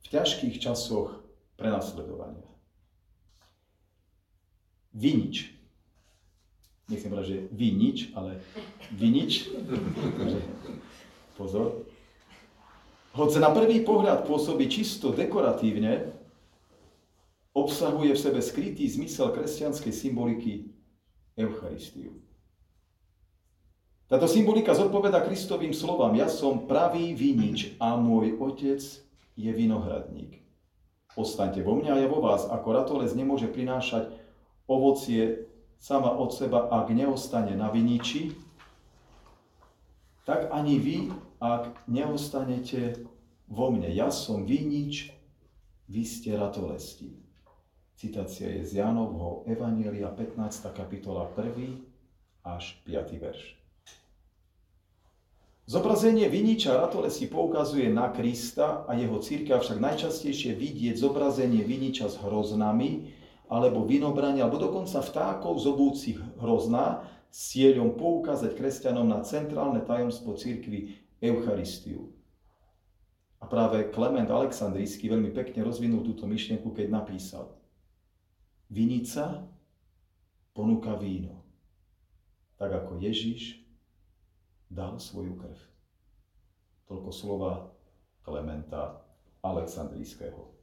v 0.00 0.06
ťažkých 0.16 0.56
časoch 0.64 1.20
prenasledovania. 1.60 2.51
Vinič. 4.92 5.52
Nechcem 6.92 7.08
povedať, 7.08 7.28
že 7.32 7.38
vinič, 7.56 8.12
ale 8.12 8.44
vinič. 8.92 9.48
Pozor. 11.40 11.88
Hoď 13.16 13.40
na 13.40 13.52
prvý 13.52 13.84
pohľad 13.84 14.24
pôsobí 14.24 14.68
čisto 14.68 15.12
dekoratívne, 15.12 16.12
obsahuje 17.52 18.16
v 18.16 18.20
sebe 18.20 18.40
skrytý 18.40 18.88
zmysel 18.88 19.32
kresťanskej 19.32 19.92
symboliky 19.92 20.72
Eucharistiu. 21.36 22.16
Táto 24.08 24.28
symbolika 24.28 24.76
zodpoveda 24.76 25.24
Kristovým 25.24 25.72
slovám. 25.72 26.12
Ja 26.12 26.28
som 26.28 26.68
pravý 26.68 27.16
vinič 27.16 27.80
a 27.80 27.96
môj 27.96 28.36
otec 28.36 28.80
je 29.40 29.50
vinohradník. 29.56 30.44
Ostaňte 31.16 31.64
vo 31.64 31.80
mňa 31.80 31.96
a 31.96 32.00
ja 32.00 32.08
vo 32.08 32.20
vás, 32.20 32.44
ako 32.44 32.68
ratolesť 32.76 33.16
nemôže 33.16 33.48
prinášať 33.48 34.12
ovocie 34.68 35.46
sama 35.82 36.14
od 36.14 36.30
seba, 36.30 36.70
ak 36.70 36.94
neostane 36.94 37.58
na 37.58 37.70
viniči, 37.70 38.30
tak 40.22 40.54
ani 40.54 40.78
vy, 40.78 40.96
ak 41.42 41.74
neostanete 41.90 43.02
vo 43.50 43.74
mne. 43.74 43.90
Ja 43.90 44.14
som 44.14 44.46
vinič, 44.46 45.10
vy 45.90 46.02
ste 46.06 46.38
ratolesti. 46.38 47.18
Citácia 47.98 48.50
je 48.50 48.62
z 48.66 48.82
Jánovho 48.82 49.42
Evanielia 49.46 50.10
15. 50.10 50.70
kapitola 50.74 51.26
1. 51.34 52.46
až 52.46 52.78
5. 52.86 53.18
verš. 53.18 53.58
Zobrazenie 55.66 56.26
viniča 56.26 56.74
ratolesti 56.74 57.30
poukazuje 57.30 57.86
na 57.86 58.10
Krista 58.10 58.82
a 58.86 58.98
jeho 58.98 59.22
církev, 59.22 59.62
však 59.62 59.78
najčastejšie 59.78 60.58
vidieť 60.58 60.98
zobrazenie 60.98 61.62
viniča 61.62 62.10
s 62.10 62.18
hroznami, 62.18 63.14
alebo 63.52 63.84
vinobrania, 63.84 64.48
alebo 64.48 64.56
dokonca 64.56 65.04
vtákov 65.04 65.60
zobúcich 65.60 66.16
hrozná, 66.40 67.04
s 67.28 67.52
cieľom 67.52 68.00
poukázať 68.00 68.56
kresťanom 68.56 69.04
na 69.04 69.20
centrálne 69.20 69.84
tajomstvo 69.84 70.36
církvy 70.36 70.96
Eucharistiu. 71.20 72.12
A 73.40 73.48
práve 73.48 73.92
Klement 73.92 74.28
Aleksandrijský 74.28 75.12
veľmi 75.12 75.36
pekne 75.36 75.68
rozvinul 75.68 76.00
túto 76.00 76.24
myšlienku, 76.24 76.72
keď 76.72 76.88
napísal 76.92 77.52
Vinica 78.72 79.44
ponúka 80.56 80.96
víno, 80.96 81.44
tak 82.56 82.72
ako 82.72 83.00
Ježiš 83.04 83.60
dal 84.72 84.96
svoju 84.96 85.36
krv. 85.36 85.60
Toľko 86.88 87.10
slova 87.12 87.52
Klementa 88.24 89.04
Aleksandrijského. 89.44 90.61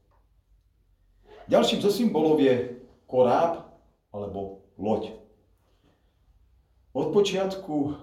Ďalším 1.47 1.79
zo 1.79 1.91
symbolov 1.93 2.41
je 2.43 2.81
koráb 3.07 3.69
alebo 4.11 4.67
loď. 4.75 5.15
Od 6.91 7.13
počiatku 7.13 7.95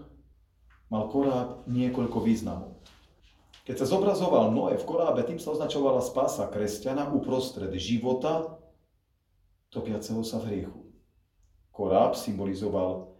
mal 0.88 1.10
koráb 1.10 1.66
niekoľko 1.66 2.18
významov. 2.22 2.78
Keď 3.66 3.82
sa 3.82 3.90
zobrazoval 3.90 4.54
Noé 4.54 4.78
v 4.78 4.86
korábe, 4.86 5.26
tým 5.26 5.42
sa 5.42 5.50
označovala 5.50 5.98
spása 5.98 6.46
kresťana 6.46 7.10
uprostred 7.10 7.74
života, 7.82 8.62
topiaceho 9.74 10.22
sa 10.22 10.38
v 10.38 10.46
hriechu. 10.54 10.86
Koráb 11.74 12.14
symbolizoval 12.14 13.16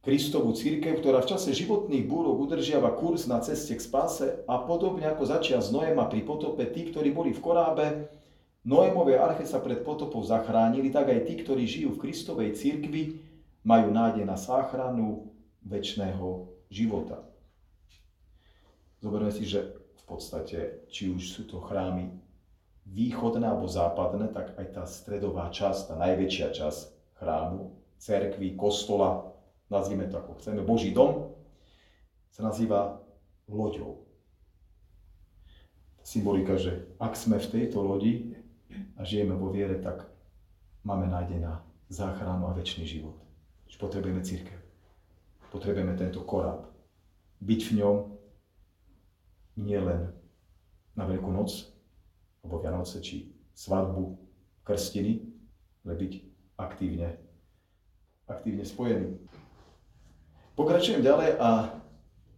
Kristovú 0.00 0.56
církev, 0.56 1.00
ktorá 1.00 1.20
v 1.20 1.36
čase 1.36 1.52
životných 1.52 2.08
búrok 2.08 2.48
udržiava 2.48 2.92
kurz 2.96 3.28
na 3.28 3.40
ceste 3.44 3.76
k 3.76 3.84
spáse 3.84 4.44
a 4.48 4.56
podobne 4.64 5.04
ako 5.04 5.28
začia 5.28 5.60
s 5.60 5.68
Noema 5.68 6.08
pri 6.08 6.24
potope, 6.24 6.64
tí, 6.72 6.88
ktorí 6.88 7.12
boli 7.12 7.36
v 7.36 7.44
korábe, 7.44 7.86
Noémovej 8.60 9.16
arche 9.16 9.48
sa 9.48 9.56
pred 9.56 9.80
potopou 9.80 10.20
zachránili, 10.20 10.92
tak 10.92 11.08
aj 11.08 11.24
tí, 11.24 11.40
ktorí 11.40 11.64
žijú 11.64 11.96
v 11.96 12.02
Kristovej 12.08 12.52
církvi, 12.52 13.24
majú 13.64 13.88
nádej 13.88 14.28
na 14.28 14.36
záchranu 14.36 15.32
väčšného 15.64 16.48
života. 16.68 17.24
Zoberme 19.00 19.32
si, 19.32 19.48
že 19.48 19.80
v 19.96 20.02
podstate, 20.04 20.84
či 20.92 21.08
už 21.08 21.22
sú 21.24 21.42
to 21.48 21.56
chrámy 21.64 22.12
východné 22.84 23.48
alebo 23.48 23.64
západné, 23.64 24.28
tak 24.28 24.56
aj 24.60 24.66
tá 24.76 24.84
stredová 24.84 25.48
časť, 25.48 25.92
tá 25.92 25.94
najväčšia 25.96 26.48
časť 26.52 26.80
chrámu, 27.16 27.72
cerkvy, 27.96 28.56
kostola, 28.60 29.32
nazvime 29.72 30.08
to 30.08 30.20
ako 30.20 30.36
chceme, 30.40 30.60
Boží 30.64 30.92
dom, 30.92 31.32
sa 32.32 32.44
nazýva 32.44 33.00
loďou. 33.48 34.04
Symbolika, 36.00 36.56
že 36.56 36.90
ak 36.96 37.14
sme 37.14 37.36
v 37.38 37.50
tejto 37.60 37.84
lodi 37.84 38.39
a 38.96 39.04
žijeme 39.04 39.34
vo 39.34 39.50
viere, 39.50 39.78
tak 39.78 40.06
máme 40.84 41.06
nádej 41.06 41.42
záchranu 41.90 42.46
a 42.48 42.56
väčší 42.56 42.86
život. 42.86 43.18
Potrebujeme 43.80 44.20
církev. 44.20 44.60
Potrebujeme 45.48 45.96
tento 45.96 46.20
koráb. 46.20 46.68
Byť 47.40 47.60
v 47.72 47.72
ňom 47.80 47.96
nie 49.64 49.80
len 49.80 50.12
na 50.92 51.08
Veľkú 51.08 51.32
noc, 51.32 51.72
alebo 52.44 52.60
Vianoce, 52.60 53.00
či 53.00 53.32
svadbu, 53.56 54.20
krstiny, 54.64 55.24
ale 55.84 55.96
byť 55.96 56.12
aktívne, 56.60 57.16
aktívne 58.28 58.64
spojený. 58.68 59.16
Pokračujem 60.54 61.00
ďalej 61.00 61.40
a 61.40 61.72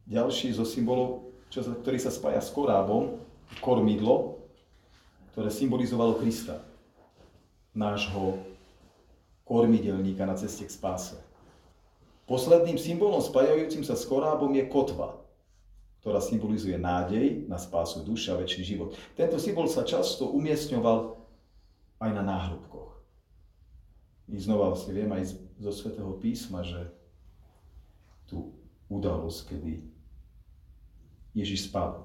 ďalší 0.07 0.55
zo 0.55 0.62
symbolov, 0.62 1.35
čo, 1.51 1.66
ktorý 1.66 1.99
sa 1.99 2.14
spája 2.14 2.38
s 2.38 2.55
korábom, 2.55 3.18
kormidlo, 3.59 4.42
ktoré 5.33 5.49
symbolizovalo 5.49 6.21
Krista, 6.21 6.61
nášho 7.73 8.37
kormidelníka 9.49 10.29
na 10.29 10.37
ceste 10.37 10.68
k 10.68 10.73
spáse. 10.73 11.16
Posledným 12.29 12.77
symbolom 12.77 13.21
spájajúcim 13.21 13.83
sa 13.83 13.97
s 13.97 14.05
korábom 14.05 14.53
je 14.53 14.68
kotva, 14.68 15.16
ktorá 16.05 16.21
symbolizuje 16.21 16.77
nádej 16.77 17.49
na 17.49 17.57
spásu 17.57 18.05
duše 18.05 18.29
a 18.29 18.38
väčší 18.38 18.62
život. 18.77 18.92
Tento 19.16 19.40
symbol 19.40 19.66
sa 19.73 19.88
často 19.88 20.29
umiestňoval 20.31 21.16
aj 22.03 22.11
na 22.12 22.23
náhrobkoch. 22.23 22.92
I 24.29 24.37
znova 24.38 24.75
si 24.77 24.92
viem 24.92 25.11
aj 25.11 25.33
zo 25.59 25.73
svätého 25.73 26.12
písma, 26.21 26.61
že 26.66 26.92
tú 28.29 28.53
udalosť, 28.90 29.55
kedy 29.55 29.73
Ježiš 31.33 31.73
spal 31.73 32.05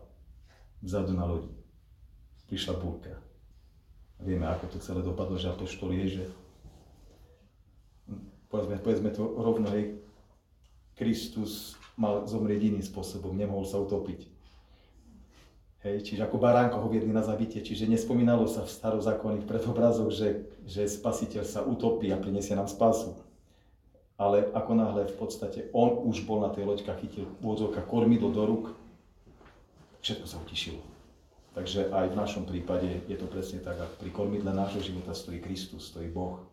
vzadu 0.79 1.11
na 1.17 1.25
lodi. 1.27 1.56
Prišla 2.47 2.73
búrka. 2.79 3.13
Vieme, 4.23 4.49
ako 4.49 4.75
to 4.75 4.77
celé 4.81 5.05
dopadlo, 5.05 5.37
že 5.37 5.51
apoštol 5.51 5.93
je, 5.93 6.05
že 6.19 6.23
povedzme, 8.49 8.81
povedzme 8.81 9.09
to 9.13 9.21
rovno, 9.21 9.69
hej, 9.75 9.99
Kristus 10.97 11.77
mal 11.93 12.25
zomrieť 12.25 12.73
iným 12.73 12.81
spôsobom, 12.81 13.37
nemohol 13.37 13.67
sa 13.67 13.77
utopiť. 13.77 14.25
Hej, 15.85 16.09
čiže 16.09 16.25
ako 16.25 16.41
baránko 16.41 16.81
ho 16.81 16.89
viedli 16.89 17.13
na 17.13 17.21
zabitie, 17.21 17.61
čiže 17.61 17.85
nespomínalo 17.85 18.49
sa 18.49 18.65
v 18.65 18.73
starozákonných 18.73 19.45
predobrazoch, 19.45 20.09
že, 20.09 20.49
že 20.65 20.89
spasiteľ 20.89 21.43
sa 21.45 21.61
utopí 21.61 22.09
a 22.09 22.17
prinesie 22.17 22.57
nám 22.57 22.65
spasu 22.65 23.13
ale 24.17 24.49
ako 24.49 24.71
náhle 24.73 25.05
v 25.05 25.15
podstate 25.15 25.69
on 25.77 26.01
už 26.09 26.25
bol 26.25 26.41
na 26.41 26.49
tej 26.49 26.65
loďka, 26.65 26.97
chytil 26.97 27.29
vôdzovka 27.37 27.85
kormidlo 27.85 28.33
do 28.33 28.43
rúk, 28.49 28.65
všetko 30.01 30.25
sa 30.25 30.41
utišilo. 30.41 30.96
Takže 31.57 31.89
aj 31.89 32.13
v 32.13 32.19
našom 32.21 32.45
prípade 32.45 32.85
je 33.09 33.17
to 33.17 33.25
presne 33.25 33.65
tak, 33.65 33.81
ak 33.81 33.97
pri 33.97 34.13
kormidle 34.13 34.53
nášho 34.53 34.77
života 34.77 35.17
stojí 35.17 35.41
Kristus, 35.41 35.89
stojí 35.89 36.05
Boh, 36.05 36.45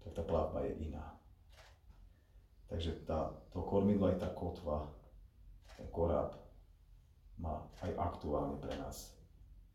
tak 0.00 0.16
tá 0.16 0.24
pláva 0.24 0.64
je 0.64 0.80
iná. 0.80 1.12
Takže 2.72 3.04
tá, 3.04 3.36
to 3.52 3.60
kormidlo, 3.60 4.08
aj 4.08 4.24
tá 4.24 4.32
kotva, 4.32 4.88
ten 5.76 5.84
koráb 5.92 6.32
má 7.36 7.68
aj 7.84 7.92
aktuálne 8.00 8.56
pre 8.56 8.72
nás 8.80 9.12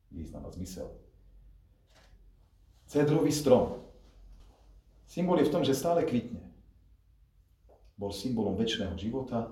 význam 0.09 0.49
a 0.49 0.51
zmysel. 0.51 0.89
Cedrový 2.89 3.29
strom. 3.29 3.85
Symbol 5.05 5.45
je 5.45 5.47
v 5.47 5.53
tom, 5.53 5.61
že 5.61 5.77
stále 5.77 6.09
kvitne 6.09 6.41
bol 8.01 8.09
symbolom 8.09 8.57
väčšného 8.57 8.97
života 8.97 9.45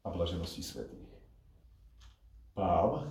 a 0.00 0.06
blaženosti 0.06 0.62
svetých. 0.62 1.10
Páv 2.54 3.10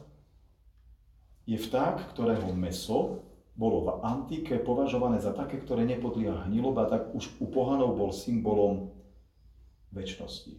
je 1.44 1.58
vták, 1.60 2.16
ktorého 2.16 2.52
meso 2.56 3.24
bolo 3.54 3.86
v 3.86 3.90
antike 4.02 4.58
považované 4.58 5.22
za 5.22 5.36
také, 5.36 5.62
ktoré 5.62 5.86
nepodlieha 5.86 6.50
hniloba, 6.50 6.90
tak 6.90 7.14
už 7.14 7.38
u 7.38 7.46
pohanov 7.52 7.94
bol 7.94 8.10
symbolom 8.10 8.90
väčšnosti. 9.94 10.58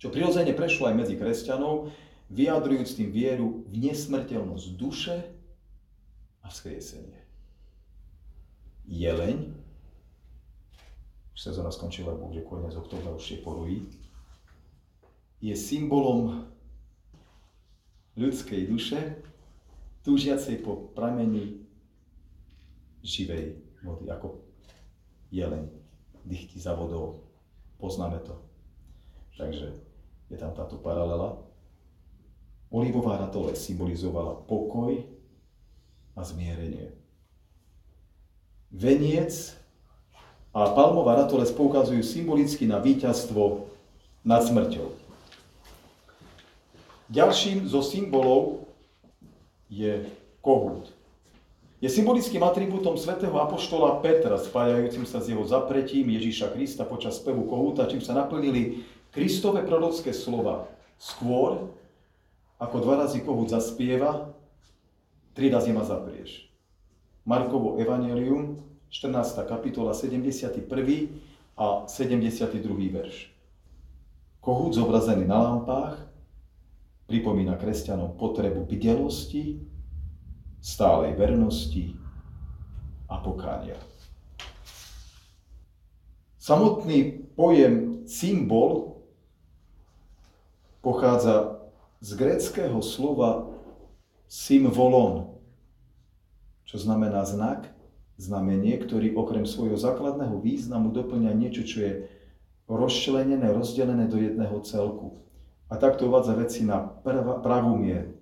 Čo 0.00 0.08
prirodzene 0.08 0.56
prešlo 0.56 0.88
aj 0.88 0.98
medzi 0.98 1.14
kresťanov, 1.14 1.92
vyjadrujúc 2.32 2.88
tým 2.96 3.10
vieru 3.12 3.68
v 3.68 3.74
nesmrteľnosť 3.86 4.66
duše 4.74 5.16
a 6.40 6.48
vzkriesenie. 6.48 7.20
Jeleň 8.88 9.52
už 11.32 11.38
sezóna 11.38 11.70
skončila, 11.70 12.16
bohužiaľ 12.16 12.44
koniec 12.48 12.74
oktobra 12.76 13.12
už 13.12 13.24
je 13.24 13.38
porují, 13.40 13.78
je 15.44 15.54
symbolom 15.56 16.48
ľudskej 18.16 18.68
duše, 18.68 19.00
túžiacej 20.02 20.62
po 20.62 20.92
pramení 20.94 21.62
živej 23.02 23.58
vody, 23.82 24.06
ako 24.10 24.42
jeleň 25.34 25.66
dychtí 26.26 26.58
za 26.62 26.74
vodou. 26.74 27.26
Poznáme 27.82 28.22
to. 28.22 28.38
Takže 29.34 29.74
je 30.30 30.36
tam 30.38 30.54
táto 30.54 30.78
paralela. 30.78 31.42
Olivová 32.70 33.18
ratole 33.18 33.58
symbolizovala 33.58 34.46
pokoj 34.46 35.02
a 36.14 36.20
zmierenie. 36.22 36.94
Veniec 38.72 39.52
a 40.52 40.72
palmová 40.72 41.16
ratolesť 41.20 41.52
poukazujú 41.52 42.00
symbolicky 42.00 42.64
na 42.64 42.80
víťazstvo 42.80 43.68
nad 44.24 44.40
smrťou. 44.40 44.88
Ďalším 47.12 47.68
zo 47.68 47.84
symbolov 47.84 48.61
je 49.72 50.04
kohút. 50.44 50.92
Je 51.80 51.88
symbolickým 51.88 52.44
atribútom 52.44 52.94
svätého 52.94 53.34
apoštola 53.40 54.04
Petra, 54.04 54.36
spájajúcim 54.38 55.08
sa 55.08 55.18
s 55.18 55.32
jeho 55.32 55.42
zapretím 55.42 56.12
Ježíša 56.14 56.52
Krista 56.52 56.84
počas 56.84 57.18
spevu 57.18 57.48
kohúta, 57.48 57.88
čím 57.88 58.04
sa 58.04 58.14
naplnili 58.14 58.84
Kristové 59.10 59.64
prorocké 59.64 60.12
slova. 60.14 60.68
Skôr, 61.00 61.72
ako 62.62 62.76
dva 62.84 63.02
razy 63.02 63.24
kohút 63.24 63.50
zaspieva, 63.50 64.30
tri 65.34 65.50
razy 65.50 65.74
ma 65.74 65.82
zaprieš. 65.82 66.46
Markovo 67.26 67.82
Evangelium, 67.82 68.62
14. 68.92 69.42
kapitola, 69.48 69.96
71. 69.96 70.62
a 71.58 71.88
72. 71.88 72.62
verš. 72.92 73.32
Kohút 74.38 74.76
zobrazený 74.78 75.26
na 75.26 75.38
lampách 75.38 76.11
pripomína 77.12 77.60
kresťanom 77.60 78.16
potrebu 78.16 78.64
bdelosti, 78.64 79.60
stálej 80.64 81.12
vernosti 81.20 81.92
a 83.04 83.20
pokánia. 83.20 83.76
Samotný 86.40 87.28
pojem 87.36 88.08
symbol 88.08 88.96
pochádza 90.80 91.60
z 92.00 92.16
gréckého 92.16 92.80
slova 92.80 93.52
symbolon, 94.24 95.36
čo 96.64 96.80
znamená 96.80 97.28
znak, 97.28 97.68
znamenie, 98.16 98.80
ktorý 98.80 99.12
okrem 99.20 99.44
svojho 99.44 99.76
základného 99.76 100.40
významu 100.40 100.88
doplňa 100.96 101.36
niečo, 101.36 101.62
čo 101.68 101.78
je 101.84 101.92
rozčlenené, 102.72 103.52
rozdelené 103.52 104.08
do 104.08 104.16
jedného 104.16 104.56
celku. 104.64 105.22
A 105.72 105.80
takto 105.80 106.12
uvádza 106.12 106.36
veci 106.36 106.68
na 106.68 106.84
pravú 107.40 107.80
mieru. 107.80 108.12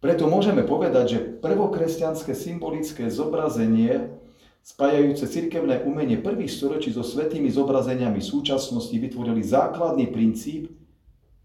Preto 0.00 0.24
môžeme 0.24 0.64
povedať, 0.64 1.04
že 1.16 1.20
prvokresťanské 1.44 2.32
symbolické 2.32 3.12
zobrazenie 3.12 4.16
spájajúce 4.64 5.28
cirkevné 5.28 5.84
umenie 5.84 6.16
prvých 6.16 6.48
storočí 6.48 6.88
so 6.96 7.04
svetými 7.04 7.52
zobrazeniami 7.52 8.24
súčasnosti 8.24 8.96
vytvorili 8.96 9.44
základný 9.44 10.08
princíp 10.08 10.72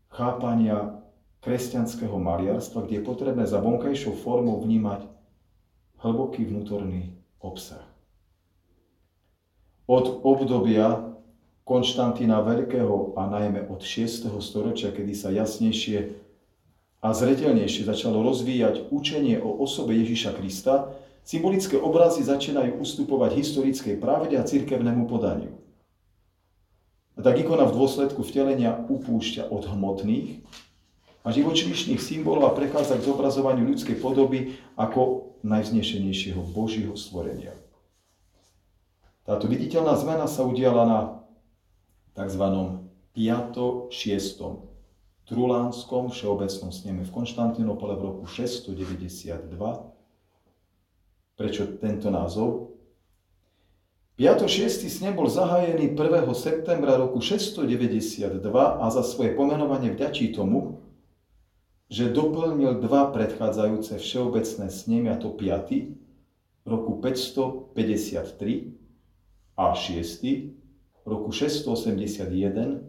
chápania 0.07 1.03
kresťanského 1.43 2.15
maliarstva, 2.15 2.87
kde 2.87 2.99
je 2.99 3.07
potrebné 3.07 3.43
za 3.43 3.59
vonkajšou 3.59 4.15
formou 4.15 4.59
vnímať 4.63 5.07
hlboký 5.99 6.47
vnútorný 6.47 7.15
obsah. 7.43 7.83
Od 9.87 10.23
obdobia 10.23 11.08
Konštantína 11.69 12.41
Veľkého 12.41 13.13
a 13.13 13.29
najmä 13.29 13.69
od 13.69 13.85
6. 13.85 14.25
storočia, 14.41 14.89
kedy 14.89 15.13
sa 15.13 15.29
jasnejšie 15.29 16.17
a 16.97 17.13
zretelnejšie 17.13 17.85
začalo 17.85 18.25
rozvíjať 18.25 18.89
učenie 18.89 19.37
o 19.37 19.53
osobe 19.61 19.93
Ježíša 20.01 20.33
Krista, 20.33 20.89
symbolické 21.21 21.77
obrazy 21.77 22.25
začínajú 22.25 22.81
ustupovať 22.81 23.37
historickej 23.37 24.01
pravde 24.01 24.41
a 24.41 24.49
cirkevnému 24.49 25.05
podaniu. 25.05 25.53
A 27.13 27.21
tak 27.21 27.37
ikona 27.37 27.69
v 27.69 27.77
dôsledku 27.77 28.25
vtelenia 28.25 28.73
upúšťa 28.89 29.53
od 29.53 29.69
hmotných 29.69 30.41
a 31.21 31.29
živočíšnych 31.29 32.01
symbolov 32.01 32.49
a 32.49 32.57
prechádza 32.57 32.97
k 32.97 33.05
zobrazovaniu 33.05 33.69
ľudskej 33.69 34.01
podoby 34.01 34.57
ako 34.73 35.37
najvznešenejšieho 35.45 36.41
Božího 36.49 36.97
stvorenia. 36.97 37.53
Táto 39.29 39.45
viditeľná 39.45 39.93
zmena 39.93 40.25
sa 40.25 40.41
udiala 40.41 40.89
na 40.89 41.18
tzv. 42.13 42.43
5. 43.13 43.91
6. 43.91 44.41
Trulánskom 45.29 46.09
všeobecnom 46.09 46.73
sneme 46.73 47.05
v 47.05 47.11
Konštantinopole 47.13 47.93
v 47.97 48.01
roku 48.01 48.25
692. 48.25 49.53
Prečo 51.37 51.63
tento 51.77 52.09
názov? 52.09 52.69
5.6. 54.19 54.91
snem 54.91 55.15
bol 55.15 55.31
zahájený 55.31 55.95
1. 55.95 56.27
septembra 56.35 56.99
roku 56.99 57.23
692 57.23 58.43
a 58.51 58.85
za 58.91 58.99
svoje 58.99 59.31
pomenovanie 59.31 59.95
vďačí 59.95 60.35
tomu, 60.35 60.83
že 61.87 62.11
doplnil 62.11 62.83
dva 62.83 63.15
predchádzajúce 63.15 63.95
všeobecné 63.95 64.67
snemy, 64.67 65.07
a 65.07 65.15
to 65.15 65.31
5. 65.31 66.67
roku 66.67 66.99
553 66.99 68.75
a 69.55 69.71
6. 69.71 70.19
roku 71.05 71.31
681, 71.31 72.83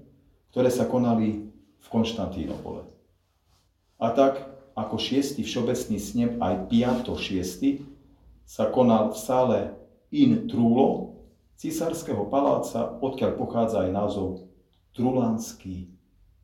ktoré 0.51 0.70
sa 0.70 0.87
konali 0.87 1.51
v 1.81 1.87
Konštantínopole. 1.88 2.87
A 4.01 4.11
tak 4.16 4.49
ako 4.75 4.96
šiestý 4.96 5.44
všeobecný 5.44 5.99
snem 6.01 6.31
aj 6.40 6.73
5. 6.73 7.12
6. 7.12 7.85
sa 8.49 8.64
konal 8.73 9.12
v 9.12 9.18
sále 9.18 9.59
In 10.11 10.49
Trulo, 10.49 11.20
cisárskeho 11.61 12.27
paláca, 12.27 12.99
odkiaľ 12.99 13.37
pochádza 13.37 13.87
aj 13.87 13.90
názov 13.92 14.49
Trulánsky 14.96 15.92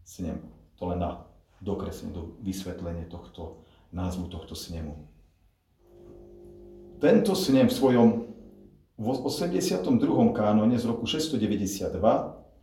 snem. 0.06 0.38
To 0.78 0.86
len 0.92 1.02
na 1.02 1.26
dokreslenie, 1.64 2.14
do 2.14 2.36
vysvetlenie 2.44 3.08
tohto 3.08 3.64
názvu 3.90 4.28
tohto 4.28 4.52
snemu. 4.52 4.92
Tento 7.00 7.32
snem 7.32 7.66
v 7.66 7.76
svojom 7.76 8.08
v 8.96 9.06
82. 9.12 9.92
kánone 10.32 10.76
z 10.80 10.84
roku 10.88 11.04
692 11.04 12.00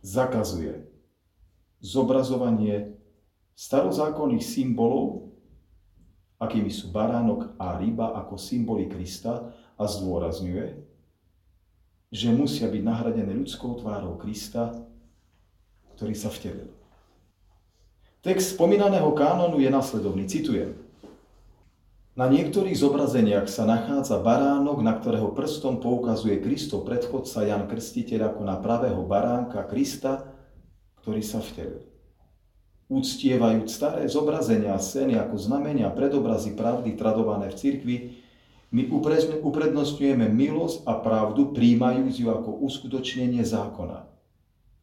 zakazuje 0.02 0.82
zobrazovanie 1.78 2.98
starozákonných 3.54 4.42
symbolov, 4.42 5.30
akými 6.42 6.74
sú 6.74 6.90
baránok 6.90 7.54
a 7.54 7.78
ryba 7.78 8.18
ako 8.18 8.34
symboly 8.34 8.90
Krista 8.90 9.54
a 9.78 9.84
zdôrazňuje, 9.86 10.74
že 12.10 12.28
musia 12.34 12.66
byť 12.66 12.82
nahradené 12.82 13.30
ľudskou 13.30 13.78
tvárou 13.78 14.18
Krista, 14.18 14.74
ktorý 15.94 16.18
sa 16.18 16.34
vtelil. 16.34 16.66
Text 18.26 18.58
spomínaného 18.58 19.12
kánonu 19.14 19.62
je 19.62 19.70
nasledovný, 19.70 20.26
citujem. 20.26 20.83
Na 22.14 22.30
niektorých 22.30 22.78
zobrazeniach 22.78 23.50
sa 23.50 23.66
nachádza 23.66 24.22
baránok, 24.22 24.86
na 24.86 24.94
ktorého 24.94 25.34
prstom 25.34 25.82
poukazuje 25.82 26.38
Kristov 26.38 26.86
predchodca 26.86 27.42
Jan 27.42 27.66
Krstiteľ 27.66 28.30
ako 28.30 28.42
na 28.46 28.54
pravého 28.54 29.02
baránka 29.02 29.66
Krista, 29.66 30.22
ktorý 31.02 31.26
sa 31.26 31.42
vtelil. 31.42 31.82
Uctievajúc 32.86 33.66
staré 33.66 34.06
zobrazenia 34.06 34.78
a 34.78 34.78
scény 34.78 35.18
ako 35.18 35.42
znamenia 35.42 35.90
predobrazy 35.90 36.54
pravdy 36.54 36.94
tradované 36.94 37.50
v 37.50 37.58
cirkvi, 37.58 37.96
my 38.70 38.94
uprednostňujeme 39.42 40.30
milosť 40.30 40.86
a 40.86 41.02
pravdu, 41.02 41.50
príjmajúc 41.50 42.14
ju 42.14 42.30
ako 42.30 42.62
uskutočnenie 42.62 43.42
zákona. 43.42 44.06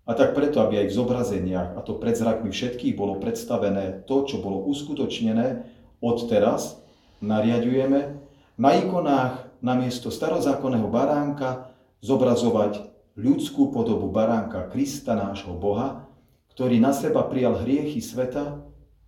A 0.03 0.11
tak 0.19 0.35
preto, 0.35 0.59
aby 0.59 0.83
aj 0.83 0.87
v 0.91 0.97
zobrazeniach, 0.99 1.69
a 1.75 1.79
to 1.79 1.95
pred 1.95 2.19
zrakmi 2.19 2.51
všetkých, 2.51 2.91
bolo 2.91 3.23
predstavené 3.23 4.03
to, 4.03 4.27
čo 4.27 4.43
bolo 4.43 4.67
uskutočnené, 4.67 5.79
od 6.03 6.27
teraz 6.27 6.80
nariadujeme 7.21 8.17
na 8.57 8.69
ikonách 8.77 9.61
namiesto 9.61 10.09
starozákonného 10.09 10.89
baránka 10.89 11.71
zobrazovať 12.01 12.91
ľudskú 13.13 13.69
podobu 13.69 14.09
baránka 14.09 14.67
Krista, 14.73 15.13
nášho 15.13 15.53
Boha, 15.53 16.09
ktorý 16.51 16.81
na 16.81 16.91
seba 16.91 17.23
prijal 17.29 17.61
hriechy 17.61 18.01
sveta, 18.01 18.59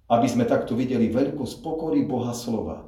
aby 0.08 0.28
sme 0.30 0.46
takto 0.46 0.78
videli 0.78 1.10
veľkosť 1.10 1.60
pokory 1.66 2.06
Boha 2.06 2.32
slova 2.38 2.88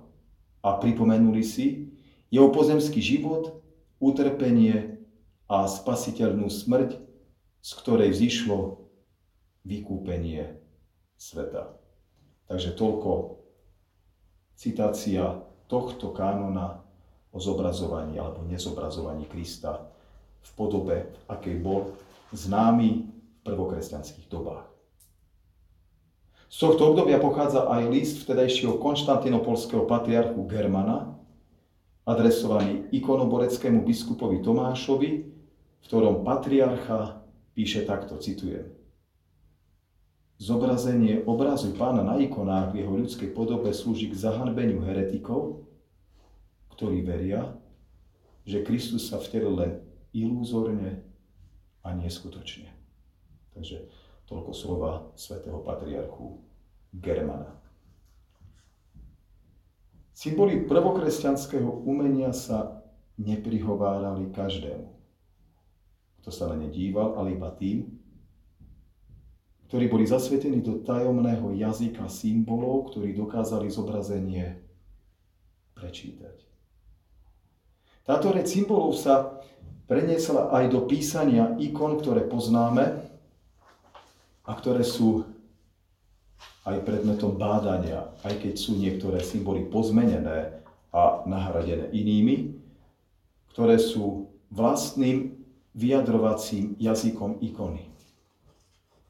a 0.62 0.78
pripomenuli 0.78 1.42
si 1.42 1.90
jeho 2.30 2.54
pozemský 2.54 3.02
život, 3.02 3.62
utrpenie 3.98 5.02
a 5.50 5.66
spasiteľnú 5.66 6.50
smrť, 6.50 7.00
z 7.66 7.72
ktorej 7.82 8.14
vzýšlo 8.14 8.86
vykúpenie 9.66 10.62
sveta. 11.18 11.74
Takže 12.46 12.78
toľko 12.78 13.42
citácia 14.56 15.44
tohto 15.68 16.16
kánona 16.16 16.82
o 17.36 17.38
zobrazovaní 17.38 18.16
alebo 18.16 18.42
nezobrazovaní 18.48 19.28
Krista 19.28 19.84
v 20.46 20.50
podobe, 20.56 20.98
akej 21.28 21.60
bol 21.60 21.92
známy 22.32 23.08
prvokresťanských 23.44 24.32
dobách. 24.32 24.66
Z 26.46 26.58
tohto 26.64 26.96
obdobia 26.96 27.20
pochádza 27.20 27.68
aj 27.68 27.84
list 27.92 28.24
vtedajšieho 28.24 28.80
konštantinopolského 28.80 29.84
patriarchu 29.84 30.40
Germana, 30.48 31.18
adresovaný 32.06 32.86
ikonoboreckému 32.94 33.82
biskupovi 33.82 34.40
Tomášovi, 34.46 35.12
v 35.26 35.84
ktorom 35.84 36.22
patriarcha 36.22 37.26
píše 37.58 37.84
takto, 37.84 38.22
citujem. 38.22 38.75
Zobrazenie 40.36 41.24
obrazu 41.24 41.72
pána 41.80 42.04
na 42.04 42.20
ikonách 42.20 42.76
v 42.76 42.84
jeho 42.84 42.94
ľudskej 43.00 43.32
podobe 43.32 43.72
slúži 43.72 44.12
k 44.12 44.20
zahanbeniu 44.20 44.84
heretikov, 44.84 45.64
ktorí 46.76 47.08
veria, 47.08 47.56
že 48.44 48.68
Kristus 48.68 49.08
sa 49.08 49.16
vtelil 49.16 49.80
ilúzorne 50.12 51.08
a 51.88 51.96
neskutočne. 51.96 52.68
Takže 53.56 53.88
toľko 54.28 54.52
slova 54.52 54.92
svätého 55.16 55.64
patriarchu 55.64 56.44
Germana. 56.92 57.56
Symboly 60.16 60.68
prvokresťanského 60.68 61.68
umenia 61.88 62.36
sa 62.36 62.84
neprihovárali 63.16 64.32
každému, 64.36 64.88
kto 66.20 66.30
sa 66.32 66.52
na 66.52 66.60
ne 66.60 66.68
díval, 66.68 67.16
ale 67.16 67.40
iba 67.40 67.52
tým, 67.56 67.88
ktorí 69.68 69.90
boli 69.90 70.06
zasvetení 70.06 70.62
do 70.62 70.82
tajomného 70.86 71.54
jazyka 71.58 72.06
symbolov, 72.06 72.94
ktorí 72.94 73.18
dokázali 73.18 73.68
zobrazenie 73.74 74.62
prečítať. 75.74 76.46
Táto 78.06 78.30
reč 78.30 78.54
symbolov 78.54 78.94
sa 78.94 79.42
preniesla 79.90 80.54
aj 80.54 80.70
do 80.70 80.86
písania 80.86 81.58
ikon, 81.58 81.98
ktoré 81.98 82.26
poznáme 82.30 83.02
a 84.46 84.52
ktoré 84.54 84.86
sú 84.86 85.26
aj 86.66 86.82
predmetom 86.82 87.38
bádania, 87.38 88.10
aj 88.26 88.42
keď 88.42 88.54
sú 88.58 88.78
niektoré 88.78 89.22
symboly 89.22 89.66
pozmenené 89.70 90.62
a 90.90 91.26
nahradené 91.26 91.94
inými, 91.94 92.58
ktoré 93.54 93.78
sú 93.78 94.30
vlastným 94.50 95.38
vyjadrovacím 95.78 96.74
jazykom 96.78 97.42
ikony. 97.42 97.95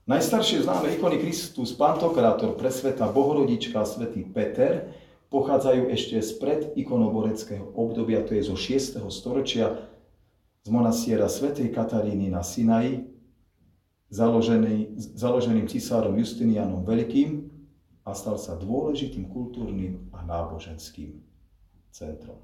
Najstaršie 0.06 0.62
známe 0.62 0.94
ikony 0.94 1.18
Kristus 1.18 1.74
Pantokrátor, 1.74 2.54
presveta 2.54 3.10
Bohorodička 3.10 3.82
a 3.82 3.90
svätý 3.90 4.22
Peter 4.22 4.94
pochádzajú 5.34 5.90
ešte 5.90 6.22
z 6.22 6.32
pred 6.38 6.62
ikonoboreckého 6.78 7.74
obdobia, 7.74 8.22
to 8.22 8.38
je 8.38 8.46
zo 8.46 8.54
6. 8.54 9.02
storočia, 9.10 9.90
z 10.62 10.70
monastiera 10.70 11.26
svätej 11.26 11.74
Kataríny 11.74 12.30
na 12.30 12.46
Sinaji, 12.46 13.10
založený, 14.14 14.94
založeným 15.18 15.66
cisárom 15.66 16.14
Justinianom 16.22 16.86
Veľkým 16.86 17.50
a 18.06 18.14
stal 18.14 18.38
sa 18.38 18.54
dôležitým 18.62 19.26
kultúrnym 19.26 20.14
a 20.14 20.22
náboženským 20.22 21.18
centrom. 21.90 22.38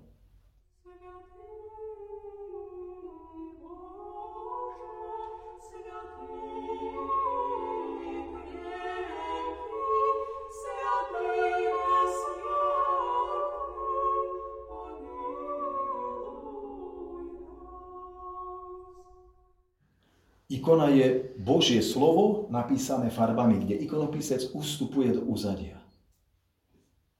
Ikona 20.71 20.87
je 20.87 21.35
Božie 21.35 21.83
slovo 21.83 22.47
napísané 22.47 23.11
farbami, 23.11 23.59
kde 23.59 23.75
ikonopisec 23.83 24.55
ustupuje 24.55 25.11
do 25.11 25.27
úzadia. 25.27 25.83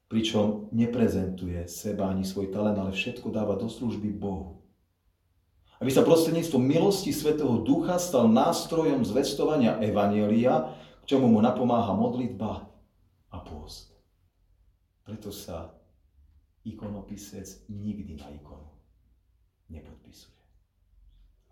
Pričom 0.08 0.72
neprezentuje 0.72 1.60
seba 1.68 2.08
ani 2.08 2.24
svoj 2.24 2.48
talent, 2.48 2.80
ale 2.80 2.96
všetko 2.96 3.28
dáva 3.28 3.60
do 3.60 3.68
služby 3.68 4.08
Bohu. 4.16 4.64
Aby 5.84 5.92
sa 5.92 6.00
prostredníctvom 6.00 6.64
milosti 6.64 7.12
Svetého 7.12 7.60
Ducha 7.60 8.00
stal 8.00 8.32
nástrojom 8.32 9.04
zvestovania 9.04 9.76
Evanielia, 9.84 10.72
k 11.04 11.12
čomu 11.12 11.28
mu 11.28 11.44
napomáha 11.44 11.92
modlitba 11.92 12.72
a 13.28 13.36
pôst. 13.44 13.92
Preto 15.04 15.28
sa 15.28 15.76
ikonopisec 16.64 17.68
nikdy 17.68 18.16
na 18.16 18.32
ikonu 18.32 18.72
nepodpisuje 19.68 20.41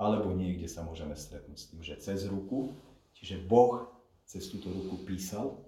alebo 0.00 0.32
niekde 0.32 0.64
sa 0.64 0.80
môžeme 0.80 1.12
stretnúť 1.12 1.58
s 1.60 1.68
tým, 1.68 1.84
že 1.84 2.00
cez 2.00 2.24
ruku, 2.24 2.72
čiže 3.12 3.44
Boh 3.44 3.92
cez 4.24 4.48
túto 4.48 4.72
ruku 4.72 4.96
písal. 5.04 5.60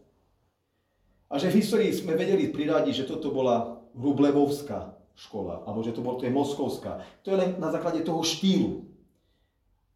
A 1.28 1.36
že 1.36 1.52
v 1.52 1.60
histórii 1.60 1.92
sme 1.92 2.16
vedeli 2.16 2.48
priradiť, 2.48 3.04
že 3.04 3.08
toto 3.12 3.28
bola 3.28 3.84
Rublevovská 3.92 4.96
škola, 5.12 5.68
alebo 5.68 5.84
že 5.84 5.92
to, 5.92 6.00
bol, 6.00 6.16
to 6.16 6.24
je 6.24 6.32
Moskovská. 6.32 7.04
To 7.28 7.28
je 7.28 7.36
len 7.36 7.60
na 7.60 7.68
základe 7.68 8.00
toho 8.00 8.24
štýlu. 8.24 8.88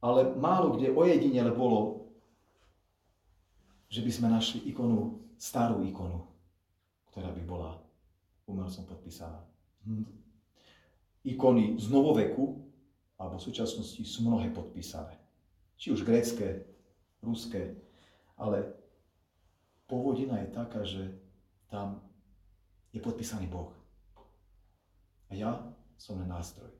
Ale 0.05 0.37
málo 0.37 0.77
kde 0.77 0.93
ojedinele 0.93 1.57
bolo, 1.57 2.13
že 3.89 4.05
by 4.05 4.11
sme 4.13 4.29
našli 4.29 4.69
ikonu, 4.69 5.17
starú 5.41 5.81
ikonu, 5.89 6.21
ktorá 7.09 7.33
by 7.33 7.43
bola 7.49 7.81
umelcom 8.45 8.85
podpísaná. 8.85 9.41
Hm. 9.89 10.05
Ikony 11.25 11.81
z 11.81 11.87
novoveku, 11.89 12.66
alebo 13.17 13.41
v 13.41 13.47
súčasnosti 13.49 14.01
sú 14.05 14.29
mnohé 14.29 14.53
podpísané. 14.53 15.17
Či 15.77 15.93
už 15.93 16.05
grécké, 16.05 16.65
ruské, 17.21 17.77
ale 18.37 18.77
pôvodina 19.89 20.41
je 20.45 20.49
taká, 20.53 20.81
že 20.85 21.17
tam 21.69 22.01
je 22.93 23.01
podpísaný 23.01 23.49
Boh. 23.49 23.73
A 25.29 25.33
ja 25.35 25.53
som 25.97 26.21
len 26.21 26.29
nástroj, 26.29 26.71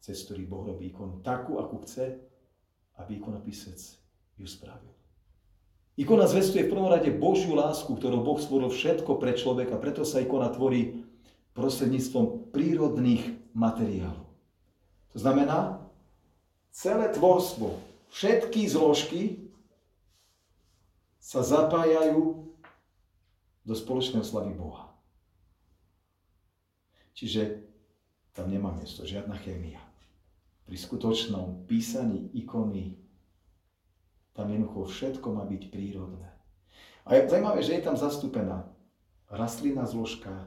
cez 0.00 0.24
ktorý 0.24 0.44
Boh 0.48 0.64
robí 0.66 0.90
ikonu 0.90 1.20
takú, 1.20 1.60
akú 1.60 1.84
chce, 1.84 2.20
aby 2.98 3.20
ikonopisec 3.20 3.78
ju 4.36 4.46
spravil. 4.48 4.90
Ikona 5.98 6.30
zvestuje 6.30 6.62
v 6.62 6.70
prvom 6.70 6.90
rade 6.90 7.10
Božiu 7.10 7.58
lásku, 7.58 7.90
ktorou 7.90 8.22
Boh 8.22 8.38
stvoril 8.38 8.70
všetko 8.70 9.18
pre 9.18 9.34
človeka, 9.34 9.82
preto 9.82 10.06
sa 10.06 10.22
ikona 10.22 10.46
tvorí 10.54 11.02
prostredníctvom 11.58 12.54
prírodných 12.54 13.50
materiálov. 13.50 14.27
To 15.12 15.18
znamená, 15.18 15.82
celé 16.70 17.08
tvorstvo, 17.10 17.74
všetky 18.12 18.68
zložky 18.68 19.22
sa 21.18 21.44
zapájajú 21.44 22.48
do 23.68 23.74
spoločného 23.76 24.24
slavy 24.24 24.56
Boha. 24.56 24.88
Čiže 27.12 27.66
tam 28.32 28.48
nemá 28.48 28.70
miesto 28.72 29.02
žiadna 29.02 29.36
chémia. 29.42 29.82
Pri 30.64 30.78
skutočnom 30.78 31.66
písaní 31.66 32.30
ikony 32.38 32.96
tam 34.38 34.54
jednoducho 34.54 34.86
všetko 34.86 35.26
má 35.34 35.42
byť 35.42 35.62
prírodné. 35.74 36.30
A 37.02 37.18
je 37.18 37.26
zaujímavé, 37.26 37.58
že 37.58 37.74
je 37.74 37.82
tam 37.82 37.98
zastúpená 37.98 38.70
rastlinná 39.26 39.82
zložka, 39.82 40.46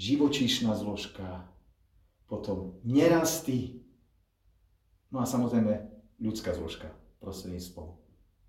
živočíšna 0.00 0.72
zložka, 0.72 1.51
potom 2.26 2.78
nerasty, 2.82 3.82
no 5.12 5.20
a 5.20 5.26
samozrejme 5.28 5.88
ľudská 6.22 6.54
zložka 6.54 6.88
prostredníctvom 7.20 7.94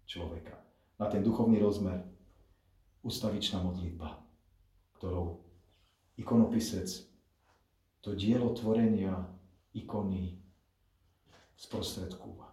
človeka. 0.07 0.55
Na 0.97 1.09
ten 1.09 1.25
duchovný 1.25 1.59
rozmer 1.59 2.05
ustavičná 3.03 3.59
modlitba, 3.59 4.23
ktorou 4.97 5.43
ikonopisec 6.15 6.87
to 8.03 8.13
dielo 8.13 8.53
tvorenia 8.53 9.27
ikony 9.73 10.37
sprostredkúva. 11.57 12.51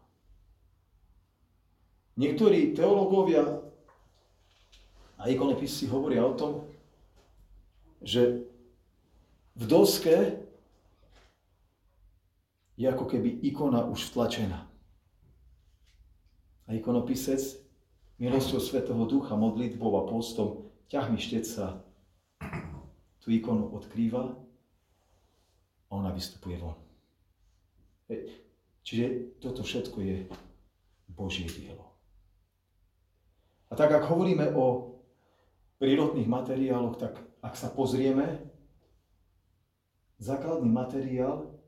Niektorí 2.21 2.77
teológovia 2.77 3.43
a 5.21 5.29
ikonopisci 5.29 5.89
hovoria 5.89 6.25
o 6.25 6.37
tom, 6.37 6.53
že 8.01 8.45
v 9.57 9.65
doske 9.69 10.41
je 12.81 12.89
ako 12.89 13.05
keby 13.05 13.45
ikona 13.45 13.85
už 13.85 14.09
vtlačená. 14.09 14.65
A 16.65 16.69
ikonopisec 16.73 17.61
milosťou 18.17 18.57
Svetého 18.57 19.05
Ducha, 19.05 19.37
modlitbou 19.37 20.01
a 20.01 20.09
postom 20.09 20.73
ťahmi 20.89 21.21
šteca 21.21 21.85
tú 23.21 23.29
ikonu 23.29 23.69
odkrýva 23.77 24.33
a 24.33 25.91
ona 25.93 26.09
vystupuje 26.09 26.57
von. 26.57 26.81
Čiže 28.81 29.37
toto 29.45 29.61
všetko 29.61 29.99
je 30.01 30.17
Božie 31.13 31.53
dielo. 31.53 31.85
A 33.69 33.77
tak, 33.77 33.93
ak 33.93 34.09
hovoríme 34.09 34.57
o 34.57 34.97
prírodných 35.77 36.27
materiáloch, 36.27 36.97
tak 36.97 37.21
ak 37.45 37.55
sa 37.61 37.69
pozrieme, 37.69 38.41
základný 40.17 40.73
materiál 40.73 41.60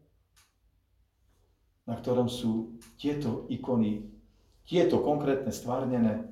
na 1.93 2.01
ktorom 2.01 2.33
sú 2.33 2.81
tieto 2.97 3.45
ikony, 3.53 4.09
tieto 4.65 5.05
konkrétne 5.05 5.53
stvárnené, 5.53 6.25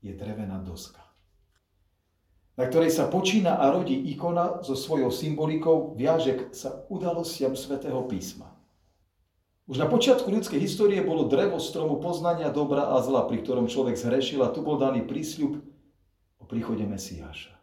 je 0.00 0.16
drevená 0.16 0.56
doska, 0.64 1.04
na 2.56 2.64
ktorej 2.64 2.94
sa 2.94 3.12
počína 3.12 3.60
a 3.60 3.68
rodí 3.68 3.92
ikona 4.08 4.64
so 4.64 4.72
svojou 4.72 5.12
symbolikou, 5.12 5.92
viaže 5.92 6.48
sa 6.56 6.88
udalostiam 6.88 7.52
svätého 7.52 8.00
písma. 8.08 8.48
Už 9.66 9.82
na 9.82 9.90
počiatku 9.90 10.30
ľudskej 10.30 10.62
histórie 10.62 11.02
bolo 11.02 11.26
drevo 11.26 11.58
stromu 11.58 11.98
poznania 11.98 12.54
dobra 12.54 12.94
a 12.94 13.02
zla, 13.02 13.26
pri 13.26 13.42
ktorom 13.42 13.66
človek 13.66 13.98
zhrešil 13.98 14.46
a 14.46 14.54
tu 14.54 14.62
bol 14.62 14.78
daný 14.78 15.02
prísľub 15.02 15.58
o 16.38 16.44
príchode 16.46 16.86
Mesiáša. 16.86 17.55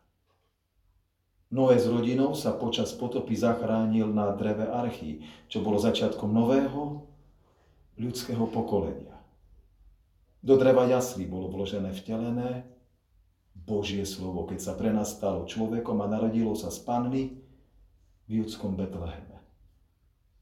Noé 1.53 1.77
s 1.77 1.85
rodinou 1.85 2.33
sa 2.33 2.57
počas 2.57 2.97
potopy 2.97 3.37
zachránil 3.37 4.09
na 4.09 4.33
dreve 4.33 4.65
archy, 4.65 5.21
čo 5.45 5.61
bolo 5.61 5.77
začiatkom 5.77 6.33
nového 6.33 7.05
ľudského 7.93 8.49
pokolenia. 8.49 9.13
Do 10.41 10.57
dreva 10.57 10.89
jaslí 10.89 11.29
bolo 11.29 11.53
vložené 11.53 11.93
vtelené 11.93 12.65
Božie 13.53 14.01
slovo, 14.01 14.49
keď 14.49 14.59
sa 14.65 14.73
pre 14.73 14.89
nás 14.89 15.13
stalo 15.13 15.45
človekom 15.45 16.01
a 16.01 16.09
narodilo 16.09 16.57
sa 16.57 16.73
z 16.73 16.81
panny 16.83 17.37
v 18.25 18.41
judskom 18.41 18.73
Betleheme. 18.73 19.37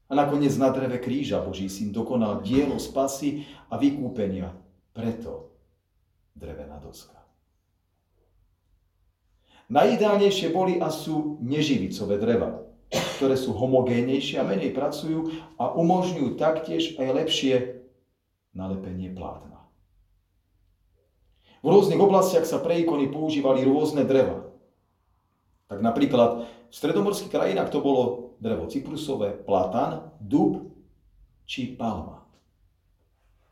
A 0.08 0.12
nakoniec 0.16 0.56
na 0.56 0.72
dreve 0.72 0.96
kríža 0.96 1.44
Boží 1.44 1.68
syn 1.68 1.92
dokonal 1.92 2.40
dielo 2.40 2.80
spasy 2.80 3.44
a 3.68 3.76
vykúpenia. 3.76 4.56
Preto 4.96 5.52
drevená 6.32 6.80
doska. 6.80 7.21
Najideálnejšie 9.72 10.52
boli 10.52 10.76
a 10.76 10.92
sú 10.92 11.40
neživicové 11.40 12.20
dreva, 12.20 12.60
ktoré 13.16 13.40
sú 13.40 13.56
homogénejšie 13.56 14.36
a 14.36 14.44
menej 14.44 14.76
pracujú 14.76 15.32
a 15.56 15.72
umožňujú 15.72 16.36
taktiež 16.36 17.00
aj 17.00 17.08
lepšie 17.24 17.80
nalepenie 18.52 19.16
plátna. 19.16 19.64
V 21.64 21.72
rôznych 21.72 21.96
oblastiach 21.96 22.44
sa 22.44 22.60
pre 22.60 22.84
ikony 22.84 23.08
používali 23.08 23.64
rôzne 23.64 24.04
dreva. 24.04 24.44
Tak 25.72 25.80
napríklad 25.80 26.44
v 26.68 26.74
stredomorských 26.74 27.32
krajinách 27.32 27.72
to 27.72 27.80
bolo 27.80 28.36
drevo 28.44 28.68
cyprusové, 28.68 29.32
platan, 29.40 30.12
dub 30.20 30.68
či 31.48 31.72
palma. 31.72 32.28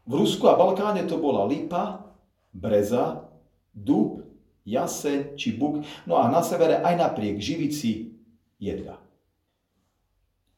V 0.05 0.21
Rusku 0.21 0.45
a 0.53 0.59
Balkáne 0.59 1.09
to 1.09 1.17
bola 1.17 1.49
lipa, 1.49 2.13
breza, 2.53 3.25
dub 3.73 4.20
jaseň 4.65 5.37
či 5.37 5.57
buk, 5.57 5.85
no 6.05 6.21
a 6.21 6.29
na 6.29 6.45
severe 6.45 6.81
aj 6.85 6.95
napriek 6.97 7.41
živici 7.41 8.13
jedľa. 8.61 9.01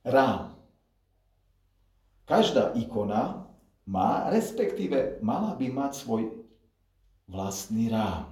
Rám. 0.03 0.59
Každá 2.27 2.75
ikona 2.79 3.47
má, 3.87 4.31
respektíve 4.31 5.23
mala 5.23 5.55
by 5.55 5.67
mať 5.71 5.93
svoj 5.95 6.23
vlastný 7.31 7.91
rám. 7.91 8.31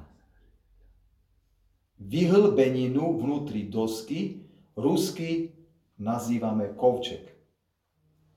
Vyhlbeninu 2.00 3.20
vnútri 3.20 3.68
dosky 3.68 4.40
rusky 4.72 5.52
nazývame 6.00 6.72
kovček. 6.74 7.28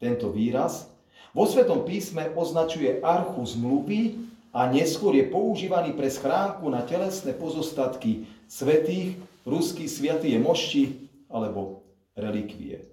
Tento 0.03 0.35
výraz 0.35 0.91
vo 1.31 1.47
Svetom 1.47 1.87
písme 1.87 2.29
označuje 2.35 2.99
archu 2.99 3.39
zmluvy 3.39 4.19
a 4.53 4.69
neskôr 4.69 5.17
je 5.17 5.25
používaný 5.25 5.97
pre 5.97 6.13
schránku 6.13 6.69
na 6.69 6.85
telesné 6.85 7.33
pozostatky 7.33 8.29
svetých, 8.45 9.17
ruských 9.49 9.89
sviatie 9.89 10.37
mošti 10.37 11.09
alebo 11.33 11.81
relikvie. 12.13 12.85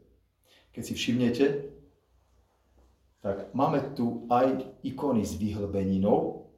Keď 0.72 0.82
si 0.82 0.92
všimnete, 0.96 1.46
tak 3.20 3.52
máme 3.52 3.92
tu 3.92 4.24
aj 4.32 4.64
ikony 4.80 5.20
s 5.20 5.36
vyhlbeninou. 5.36 6.48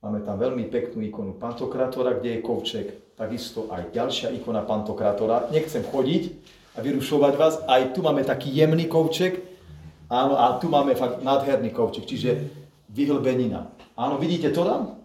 Máme 0.00 0.22
tam 0.22 0.38
veľmi 0.38 0.70
peknú 0.70 1.02
ikonu 1.02 1.34
Pantokratora, 1.34 2.22
kde 2.22 2.38
je 2.38 2.44
kovček. 2.46 2.86
Takisto 3.18 3.68
aj 3.74 3.90
ďalšia 3.90 4.30
ikona 4.38 4.62
Pantokratora. 4.62 5.50
Nechcem 5.50 5.82
chodiť 5.82 6.22
a 6.78 6.80
vyrušovať 6.80 7.34
vás. 7.34 7.58
Aj 7.66 7.82
tu 7.90 8.00
máme 8.06 8.22
taký 8.22 8.54
jemný 8.54 8.86
kovček. 8.86 9.42
Áno, 10.06 10.38
a 10.38 10.56
tu 10.62 10.70
máme 10.70 10.94
fakt 10.94 11.26
nádherný 11.26 11.74
kovček. 11.74 12.06
Čiže 12.06 12.30
vyhlbenina. 12.90 13.70
Áno, 13.94 14.18
vidíte 14.18 14.50
to 14.50 14.66
tam? 14.66 15.00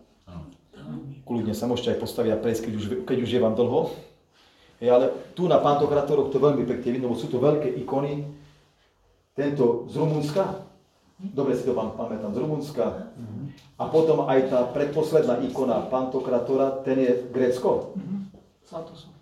Kľudne 1.26 1.58
sa 1.58 1.66
môžete 1.66 1.98
aj 1.98 2.02
postaviť 2.06 2.32
a 2.34 2.42
prejsť, 2.42 2.62
keď 2.70 2.74
už, 2.78 2.86
keď 3.10 3.18
už 3.26 3.30
je 3.34 3.42
vám 3.42 3.58
dlho. 3.58 3.90
Je, 4.78 4.92
ale 4.92 5.10
tu 5.34 5.50
na 5.50 5.58
pantokratoroch 5.58 6.30
to 6.30 6.38
veľmi 6.38 6.68
pekne 6.68 6.90
vidno, 7.00 7.16
sú 7.18 7.32
to 7.32 7.42
veľké 7.42 7.72
ikony. 7.82 8.28
Tento 9.34 9.90
z 9.90 9.96
Rumunska, 9.98 10.68
dobre 11.18 11.58
si 11.58 11.66
to 11.66 11.74
vám 11.74 11.98
pamätám, 11.98 12.36
z 12.36 12.40
Rumunska. 12.44 13.10
A 13.80 13.84
potom 13.90 14.30
aj 14.30 14.54
tá 14.54 14.60
predposledná 14.70 15.42
ikona 15.44 15.90
pantokratora, 15.90 16.84
ten 16.86 17.02
je 17.02 17.12
Grécko. 17.34 17.98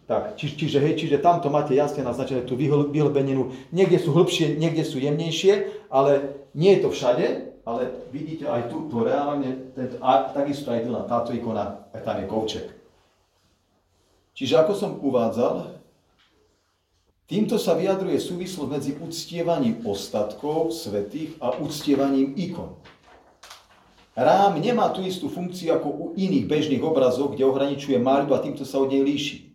Tak, 0.03 0.35
či, 0.35 0.51
čiže, 0.59 0.83
hej, 0.83 0.99
čiže 0.99 1.23
tamto 1.23 1.47
máte 1.47 1.71
jasne 1.71 2.03
naznačené 2.03 2.43
tú 2.43 2.59
vyhlbeninu. 2.59 3.55
Niekde 3.71 4.03
sú 4.03 4.11
hĺbšie, 4.11 4.59
niekde 4.59 4.83
sú 4.83 4.99
jemnejšie, 4.99 5.87
ale 5.87 6.43
nie 6.51 6.75
je 6.75 6.83
to 6.83 6.89
všade, 6.91 7.52
ale 7.63 8.11
vidíte 8.11 8.47
aj 8.47 8.67
tu, 8.67 8.91
to 8.91 9.07
reálne, 9.07 9.71
tento, 9.71 9.95
a 10.03 10.35
takisto 10.35 10.71
aj 10.71 10.83
na 10.83 11.07
táto 11.07 11.31
ikona, 11.31 11.87
aj 11.95 12.01
tam 12.03 12.19
je 12.19 12.27
kovček. 12.27 12.65
Čiže 14.35 14.59
ako 14.59 14.73
som 14.75 14.91
uvádzal, 14.99 15.79
týmto 17.29 17.55
sa 17.55 17.77
vyjadruje 17.79 18.19
súvislosť 18.19 18.69
medzi 18.69 18.91
uctievaním 18.99 19.87
ostatkov 19.87 20.75
svetých 20.75 21.39
a 21.39 21.55
uctievaním 21.61 22.35
ikon. 22.35 22.75
Rám 24.13 24.61
nemá 24.61 24.93
tú 24.93 25.01
istú 25.01 25.25
funkciu 25.25 25.73
ako 25.73 25.89
u 25.89 26.05
iných 26.13 26.45
bežných 26.45 26.83
obrazov, 26.85 27.33
kde 27.33 27.49
ohraničuje 27.49 27.97
maľbu 27.97 28.31
a 28.37 28.43
týmto 28.43 28.61
sa 28.61 28.77
od 28.77 28.93
nej 28.93 29.01
líši. 29.01 29.49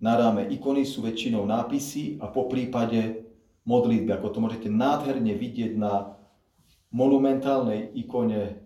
Na 0.00 0.16
ráme 0.16 0.48
ikony 0.48 0.88
sú 0.88 1.04
väčšinou 1.04 1.44
nápisy 1.44 2.18
a 2.18 2.26
po 2.26 2.48
prípade 2.48 3.22
modlitby, 3.68 4.10
ako 4.16 4.26
to 4.32 4.38
môžete 4.40 4.68
nádherne 4.72 5.36
vidieť 5.36 5.76
na 5.76 6.19
monumentálnej 6.90 7.94
ikone 7.94 8.58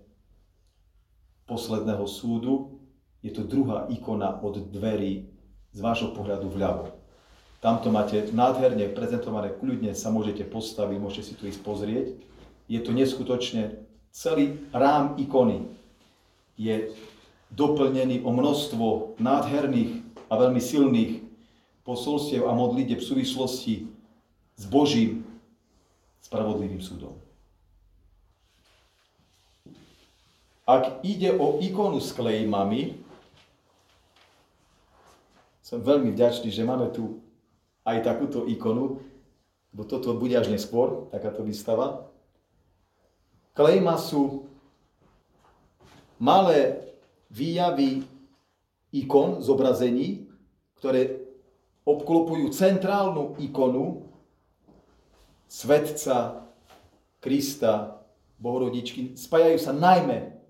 posledného 1.45 2.05
súdu. 2.09 2.81
Je 3.25 3.33
to 3.33 3.45
druhá 3.45 3.89
ikona 3.89 4.41
od 4.41 4.69
dverí 4.69 5.29
z 5.73 5.79
vášho 5.81 6.13
pohľadu 6.13 6.49
vľavo. 6.53 6.93
Tamto 7.65 7.89
máte 7.89 8.29
nádherne 8.29 8.93
prezentované, 8.93 9.49
kľudne 9.57 9.97
sa 9.97 10.13
môžete 10.13 10.45
postaviť, 10.45 10.99
môžete 11.01 11.25
si 11.25 11.35
tu 11.37 11.49
ísť 11.49 11.61
pozrieť. 11.65 12.07
Je 12.69 12.81
to 12.85 12.93
neskutočne 12.93 13.81
celý 14.13 14.61
rám 14.71 15.17
ikony 15.17 15.73
je 16.55 16.93
doplnený 17.51 18.23
o 18.23 18.31
množstvo 18.31 19.19
nádherných 19.19 20.05
a 20.31 20.33
veľmi 20.39 20.61
silných 20.63 21.13
posolstiev 21.83 22.47
a 22.47 22.53
modlitev 22.55 23.03
v 23.03 23.09
súvislosti 23.09 23.75
s 24.55 24.65
Božím 24.71 25.27
spravodlivým 26.23 26.81
súdom. 26.81 27.19
Ak 30.65 31.05
ide 31.05 31.37
o 31.37 31.61
ikonu 31.61 32.01
s 32.01 32.17
klejmami, 32.17 32.97
som 35.61 35.85
veľmi 35.85 36.13
vďačný, 36.17 36.49
že 36.49 36.65
máme 36.65 36.89
tu 36.89 37.21
aj 37.85 38.01
takúto 38.01 38.49
ikonu, 38.49 39.01
bo 39.77 39.83
toto 39.85 40.17
bude 40.17 40.33
až 40.37 40.49
neskôr, 40.49 41.09
takáto 41.13 41.45
výstava. 41.45 42.09
Klejma 43.53 44.01
sú 44.01 44.49
malé 46.17 46.81
výjavy 47.29 48.09
ikon, 48.95 49.45
zobrazení, 49.45 50.31
ktoré 50.81 51.21
obklopujú 51.85 52.49
centrálnu 52.55 53.37
ikonu 53.37 54.09
svetca, 55.45 56.49
Krista, 57.21 58.05
Bohorodičky. 58.41 59.17
Spájajú 59.17 59.59
sa 59.61 59.73
najmä 59.73 60.44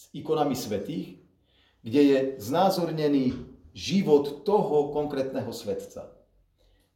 s 0.00 0.08
ikonami 0.16 0.56
svetých, 0.56 1.20
kde 1.84 2.00
je 2.00 2.18
znázornený 2.40 3.36
život 3.76 4.48
toho 4.48 4.96
konkrétneho 4.96 5.52
svetca. 5.52 6.08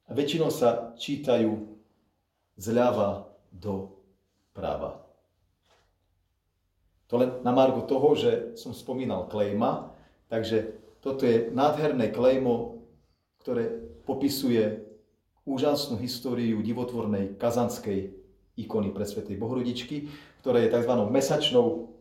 A 0.08 0.10
väčšinou 0.16 0.48
sa 0.48 0.96
čítajú 0.96 1.52
zľava 2.56 3.28
do 3.52 4.00
práva. 4.56 5.04
To 7.12 7.20
len 7.20 7.44
na 7.44 7.52
margo 7.52 7.84
toho, 7.84 8.16
že 8.16 8.56
som 8.56 8.72
spomínal 8.72 9.28
klejma, 9.28 9.92
takže 10.32 10.80
toto 11.04 11.28
je 11.28 11.52
nádherné 11.52 12.08
klejmo, 12.08 12.88
ktoré 13.44 13.68
popisuje 14.08 14.80
úžasnú 15.44 16.00
históriu 16.00 16.64
divotvornej 16.64 17.36
kazanskej 17.36 18.16
ikony 18.56 18.88
pre 18.96 19.04
Svetej 19.04 19.36
Bohorodičky, 19.36 20.08
ktorá 20.40 20.64
je 20.64 20.72
tzv. 20.72 20.92
mesačnou 21.12 21.94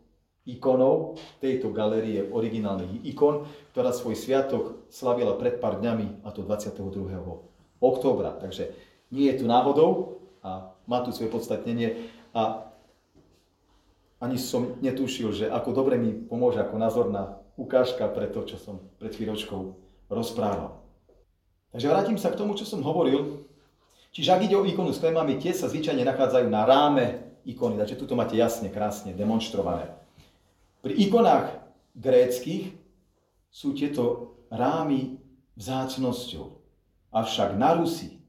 ikonov 0.43 1.19
tejto 1.39 1.71
galérie 1.71 2.27
originálnych 2.27 3.07
ikon, 3.07 3.47
ktorá 3.71 3.95
svoj 3.95 4.19
sviatok 4.19 4.87
slavila 4.91 5.39
pred 5.39 5.63
pár 5.63 5.79
dňami, 5.79 6.27
a 6.27 6.29
to 6.35 6.43
22. 6.43 6.83
októbra. 7.79 8.35
Takže 8.39 8.75
nie 9.15 9.31
je 9.31 9.39
tu 9.39 9.45
náhodou 9.47 10.19
a 10.43 10.75
má 10.83 10.99
tu 11.07 11.15
svoje 11.15 11.31
podstatnenie 11.31 12.11
a 12.35 12.67
ani 14.23 14.39
som 14.39 14.79
netušil, 14.79 15.35
že 15.35 15.45
ako 15.51 15.75
dobre 15.75 15.99
mi 15.99 16.15
pomôže 16.15 16.59
ako 16.63 16.75
názorná 16.79 17.43
ukážka 17.59 18.07
pre 18.07 18.31
to, 18.31 18.47
čo 18.47 18.55
som 18.55 18.79
pred 18.99 19.11
chvíľočkou 19.11 19.61
rozprával. 20.07 20.79
Takže 21.75 21.91
vrátim 21.91 22.17
sa 22.19 22.31
k 22.31 22.39
tomu, 22.39 22.55
čo 22.55 22.63
som 22.63 22.83
hovoril. 22.85 23.43
Čiže 24.13 24.29
ak 24.29 24.45
ide 24.45 24.55
o 24.55 24.63
ikonu 24.63 24.93
s 24.93 25.01
témami, 25.01 25.41
tie 25.41 25.51
sa 25.57 25.65
zvyčajne 25.67 26.05
nachádzajú 26.05 26.47
na 26.47 26.63
ráme 26.63 27.05
ikony, 27.43 27.81
takže 27.81 27.97
tu 27.97 28.05
to 28.05 28.13
máte 28.13 28.37
jasne, 28.37 28.69
krásne 28.69 29.11
demonstrované. 29.11 30.02
Pri 30.83 30.99
ikonách 30.99 31.63
gréckých 31.95 32.75
sú 33.47 33.71
tieto 33.71 34.35
rámy 34.51 35.15
vzácnosťou. 35.55 36.59
Avšak 37.15 37.55
na 37.55 37.79
Rusi 37.79 38.19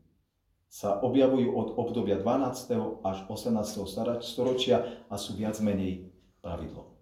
sa 0.71 1.03
objavujú 1.03 1.51
od 1.51 1.69
obdobia 1.75 2.15
12. 2.15 3.03
až 3.03 3.19
18. 3.27 4.23
storočia 4.23 5.03
a 5.11 5.19
sú 5.19 5.35
viac 5.35 5.59
menej 5.59 6.15
pravidlo. 6.39 6.95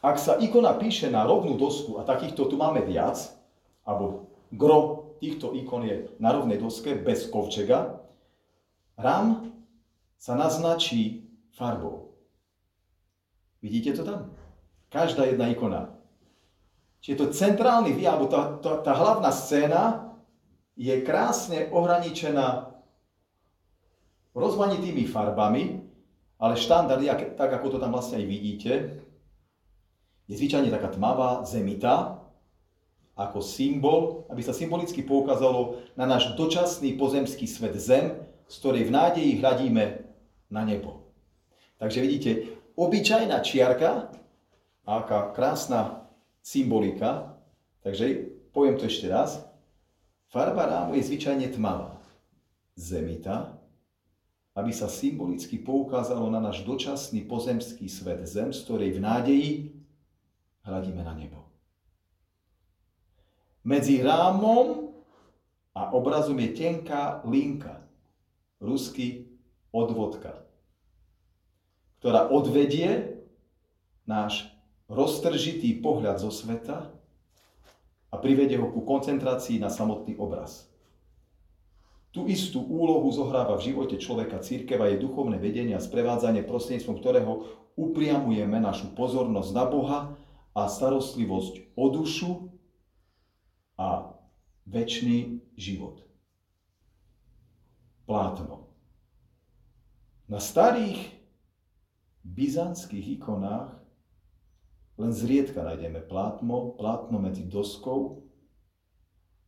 ak 0.00 0.16
sa 0.16 0.40
ikona 0.40 0.74
píše 0.80 1.12
na 1.12 1.28
rovnú 1.28 1.60
dosku, 1.60 2.00
a 2.00 2.08
takýchto 2.08 2.48
tu 2.48 2.56
máme 2.56 2.80
viac, 2.88 3.20
alebo 3.84 4.32
gro 4.48 5.12
týchto 5.20 5.52
ikon 5.52 5.84
je 5.84 6.08
na 6.16 6.32
rovnej 6.32 6.56
doske 6.56 6.96
bez 6.96 7.28
kovčega, 7.28 8.00
rám 8.96 9.52
sa 10.16 10.32
naznačí 10.34 11.28
farbou. 11.52 12.09
Vidíte 13.62 13.92
to 13.92 14.04
tam? 14.04 14.32
Každá 14.88 15.24
jedna 15.24 15.48
ikona. 15.52 15.94
Čiže 17.00 17.16
to 17.16 17.32
centrálny 17.32 17.96
výjav, 17.96 18.20
alebo 18.20 18.28
tá, 18.28 18.60
tá, 18.60 18.72
tá 18.84 18.92
hlavná 18.92 19.32
scéna 19.32 20.12
je 20.76 20.92
krásne 21.00 21.68
ohraničená 21.72 22.76
rozmanitými 24.36 25.08
farbami, 25.08 25.80
ale 26.40 26.56
štandard, 26.56 27.04
tak 27.36 27.50
ako 27.52 27.76
to 27.76 27.78
tam 27.80 27.92
vlastne 27.92 28.20
aj 28.20 28.26
vidíte, 28.26 28.72
je 30.30 30.34
zvyčajne 30.38 30.70
taká 30.70 30.94
tmavá, 30.94 31.42
zemitá, 31.44 32.22
ako 33.18 33.44
symbol, 33.44 34.24
aby 34.32 34.40
sa 34.40 34.56
symbolicky 34.56 35.04
poukázalo 35.04 35.82
na 35.98 36.08
náš 36.08 36.32
dočasný 36.38 36.96
pozemský 36.96 37.44
svet 37.44 37.76
zem, 37.76 38.16
z 38.48 38.54
ktorej 38.62 38.88
v 38.88 38.94
nádeji 38.94 39.30
hľadíme 39.42 39.84
na 40.48 40.62
nebo. 40.64 41.12
Takže 41.76 42.00
vidíte, 42.00 42.30
obyčajná 42.74 43.40
čiarka, 43.40 44.10
aká 44.86 45.30
krásna 45.32 46.10
symbolika, 46.42 47.38
takže 47.84 48.30
poviem 48.50 48.76
to 48.76 48.90
ešte 48.90 49.06
raz, 49.06 49.44
farba 50.30 50.66
rámu 50.66 50.98
je 50.98 51.06
zvyčajne 51.06 51.50
tmavá, 51.54 52.00
zemitá, 52.74 53.60
aby 54.58 54.74
sa 54.74 54.90
symbolicky 54.90 55.62
poukázalo 55.62 56.26
na 56.26 56.42
náš 56.42 56.66
dočasný 56.66 57.24
pozemský 57.24 57.86
svet 57.86 58.26
zem, 58.26 58.50
z 58.50 58.66
ktorej 58.66 58.98
v 58.98 59.00
nádeji 59.00 59.50
hľadíme 60.66 61.02
na 61.06 61.14
nebo. 61.14 61.46
Medzi 63.62 64.00
rámom 64.02 64.90
a 65.76 65.92
obrazom 65.94 66.36
je 66.40 66.50
tenká 66.56 67.22
linka, 67.28 67.84
rusky 68.58 69.30
odvodka, 69.70 70.49
ktorá 72.00 72.32
odvedie 72.32 73.20
náš 74.08 74.48
roztržitý 74.88 75.78
pohľad 75.84 76.18
zo 76.18 76.32
sveta 76.32 76.90
a 78.10 78.14
privedie 78.18 78.58
ho 78.58 78.72
ku 78.72 78.82
koncentrácii 78.82 79.62
na 79.62 79.70
samotný 79.70 80.18
obraz. 80.18 80.66
Tú 82.10 82.26
istú 82.26 82.66
úlohu 82.66 83.06
zohráva 83.14 83.54
v 83.54 83.70
živote 83.70 83.94
človeka 83.94 84.42
církev 84.42 84.82
a 84.82 84.90
jej 84.90 84.98
duchovné 84.98 85.38
vedenie 85.38 85.78
a 85.78 85.84
sprevádzanie 85.84 86.42
prostredníctvom 86.42 86.98
ktorého 86.98 87.32
upriamujeme 87.78 88.58
našu 88.58 88.90
pozornosť 88.98 89.50
na 89.54 89.64
Boha 89.68 89.98
a 90.50 90.66
starostlivosť 90.66 91.78
o 91.78 91.84
dušu 91.86 92.50
a 93.78 94.10
väčší 94.66 95.38
život. 95.54 96.02
Plátno. 98.10 98.66
Na 100.26 100.42
starých 100.42 101.19
byzantských 102.24 103.20
ikonách 103.20 103.80
len 105.00 105.12
zriedka 105.16 105.64
nájdeme 105.64 106.04
plátno, 106.04 106.76
plátno 106.76 107.16
medzi 107.16 107.48
doskou 107.48 108.28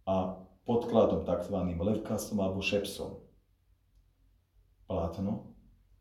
a 0.09 0.41
podkladom 0.65 1.29
tzv. 1.29 1.57
levkasom 1.77 2.41
alebo 2.41 2.65
šepsom. 2.65 3.21
Plátno 4.89 5.53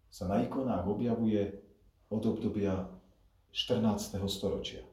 sa 0.07 0.31
na 0.31 0.43
ikonách 0.43 0.87
objavuje 0.87 1.59
od 2.11 2.23
obdobia 2.23 2.87
14. 3.51 4.19
storočia. 4.31 4.83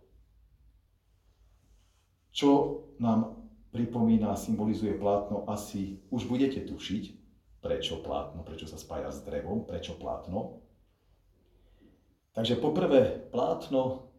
Čo 2.35 2.83
nám 3.03 3.39
pripomína 3.71 4.35
symbolizuje 4.35 4.95
plátno, 4.99 5.47
asi 5.51 6.03
už 6.11 6.31
budete 6.31 6.63
tušiť, 6.67 7.05
prečo 7.59 7.99
plátno, 8.03 8.47
prečo 8.47 8.71
sa 8.71 8.79
spája 8.79 9.11
s 9.11 9.23
drevom, 9.27 9.67
prečo 9.67 9.99
plátno. 9.99 10.63
Takže 12.39 12.55
poprvé, 12.63 13.19
plátno 13.35 14.15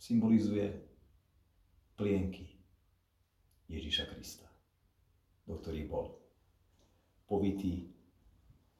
symbolizuje 0.00 0.80
plienky. 1.92 2.56
Ježíša 3.68 4.08
Krista, 4.08 4.48
do 5.44 5.60
ktorých 5.60 5.92
bol 5.92 6.16
povitý, 7.28 7.92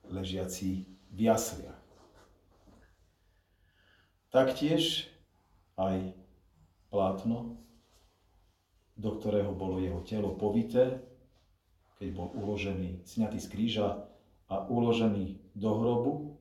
ležiaci 0.08 0.88
v 1.12 1.18
jasliach. 1.28 1.76
Taktiež 4.32 5.12
aj 5.76 6.16
plátno, 6.88 7.60
do 8.96 9.12
ktorého 9.12 9.52
bolo 9.52 9.76
jeho 9.76 10.00
telo 10.08 10.32
povité, 10.40 11.04
keď 12.00 12.16
bol 12.16 12.32
uložený, 12.32 13.04
sňatý 13.04 13.36
z 13.36 13.48
kríža 13.52 14.08
a 14.48 14.64
uložený 14.72 15.36
do 15.52 15.68
hrobu. 15.76 16.35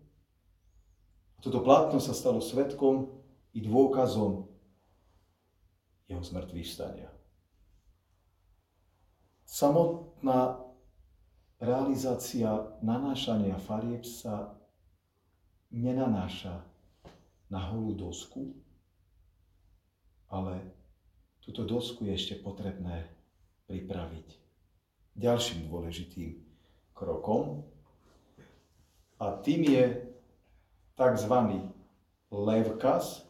Toto 1.46 1.62
plátno 1.62 2.02
sa 2.02 2.18
stalo 2.18 2.42
svetkom 2.42 3.14
i 3.54 3.62
dôkazom 3.62 4.50
jeho 6.10 6.22
zmrtvých 6.26 6.66
stania 6.66 7.16
samotná 9.56 10.60
realizácia 11.64 12.76
nanášania 12.84 13.56
farieb 13.56 14.04
sa 14.04 14.52
nenanáša 15.72 16.60
na 17.48 17.64
holú 17.72 17.96
dosku, 17.96 18.52
ale 20.28 20.60
túto 21.40 21.64
dosku 21.64 22.04
je 22.04 22.20
ešte 22.20 22.36
potrebné 22.44 23.08
pripraviť 23.72 24.28
ďalším 25.16 25.72
dôležitým 25.72 26.36
krokom 26.92 27.64
a 29.24 29.40
tým 29.40 29.72
je 29.72 29.84
tzv. 30.96 31.36
levkas 32.32 33.28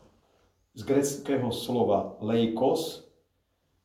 z 0.76 0.82
greckého 0.86 1.50
slova 1.50 2.18
leikos, 2.22 3.06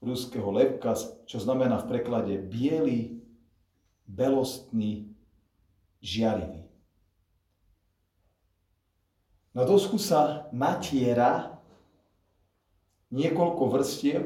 ruského 0.00 0.48
levka, 0.52 0.96
čo 1.24 1.38
znamená 1.40 1.80
v 1.84 1.88
preklade 1.88 2.34
biely, 2.40 3.20
belostný, 4.04 5.12
žiarivý. 6.00 6.66
Na 9.54 9.66
dosku 9.66 9.98
sa 9.98 10.46
natiera 10.54 11.58
niekoľko 13.10 13.62
vrstiev 13.66 14.22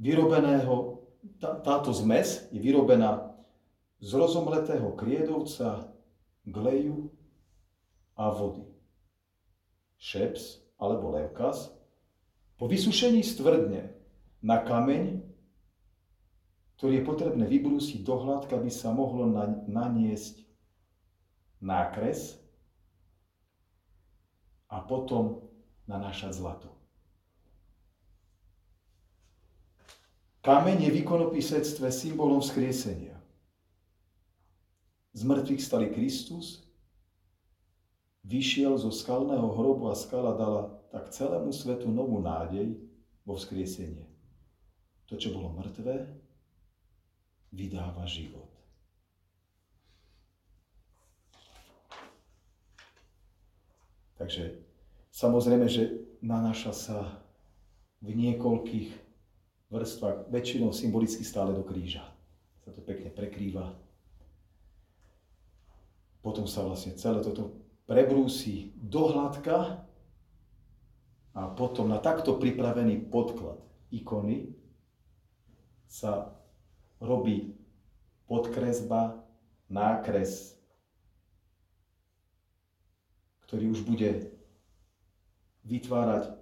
vyrobeného, 0.00 1.04
tá, 1.40 1.56
táto 1.60 1.92
zmes 1.92 2.48
je 2.52 2.60
vyrobená 2.60 3.36
z 4.00 4.10
rozomletého 4.16 4.92
kriedovca, 4.96 5.92
gleju 6.46 7.10
a 8.16 8.32
vody. 8.32 8.64
Šeps 10.00 10.64
alebo 10.80 11.12
levkas 11.12 11.76
po 12.56 12.64
vysušení 12.64 13.20
stvrdne 13.20 13.92
na 14.40 14.60
kameň, 14.64 15.20
ktorý 16.76 17.00
je 17.00 17.08
potrebné 17.08 17.44
vybrúsiť 17.44 18.00
do 18.04 18.16
hladka, 18.20 18.56
aby 18.56 18.72
sa 18.72 18.92
mohlo 18.92 19.28
naniesť 19.68 20.44
nákres 21.60 22.40
a 24.68 24.80
potom 24.84 25.48
nanášať 25.88 26.36
zlato. 26.36 26.72
Kameň 30.44 30.86
je 30.86 30.90
v 30.94 31.00
ikonopisectve 31.02 31.90
symbolom 31.90 32.38
skriesenia. 32.38 33.18
Z 35.16 35.26
mŕtvych 35.26 35.62
stali 35.64 35.90
Kristus, 35.90 36.65
vyšiel 38.26 38.74
zo 38.74 38.90
skalného 38.90 39.54
hrobu 39.54 39.86
a 39.88 39.94
skala 39.94 40.34
dala 40.34 40.62
tak 40.90 41.14
celému 41.14 41.54
svetu 41.54 41.86
novú 41.86 42.18
nádej 42.18 42.74
vo 43.22 43.38
vzkriesenie 43.38 44.16
to, 45.06 45.14
čo 45.14 45.30
bolo 45.30 45.54
mŕtvé, 45.54 46.02
vydáva 47.54 48.02
život. 48.10 48.50
Takže 54.18 54.58
samozrejme, 55.14 55.66
že 55.70 56.02
nanáša 56.18 56.72
sa 56.74 56.98
v 58.02 58.16
niekoľkých 58.16 58.90
vrstvách, 59.70 60.32
väčšinou 60.32 60.74
symbolicky 60.74 61.22
stále 61.22 61.54
do 61.54 61.62
kríža. 61.62 62.02
Sa 62.66 62.74
to 62.74 62.82
pekne 62.82 63.12
prekrýva. 63.14 63.76
Potom 66.24 66.50
sa 66.50 66.66
vlastne 66.66 66.98
celé 66.98 67.22
toto 67.22 67.54
prebrúsi 67.86 68.74
do 68.76 69.14
hladka 69.14 69.86
a 71.36 71.42
potom 71.54 71.86
na 71.86 72.02
takto 72.02 72.34
pripravený 72.36 73.06
podklad 73.08 73.62
ikony 73.94 74.50
sa 75.86 76.34
robí 76.98 77.54
podkresba, 78.26 79.22
nákres, 79.70 80.58
ktorý 83.46 83.70
už 83.70 83.86
bude 83.86 84.34
vytvárať 85.62 86.34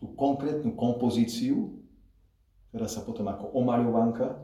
tú 0.00 0.16
konkrétnu 0.16 0.72
kompozíciu, 0.72 1.76
ktorá 2.72 2.88
sa 2.88 3.04
potom 3.04 3.28
ako 3.28 3.52
omaľovanka 3.52 4.40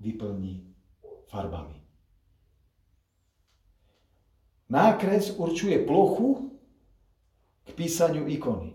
vyplní 0.00 0.64
farbami. 1.28 1.75
Nákres 4.66 5.30
určuje 5.38 5.78
plochu 5.86 6.58
k 7.64 7.70
písaniu 7.74 8.26
ikony. 8.26 8.74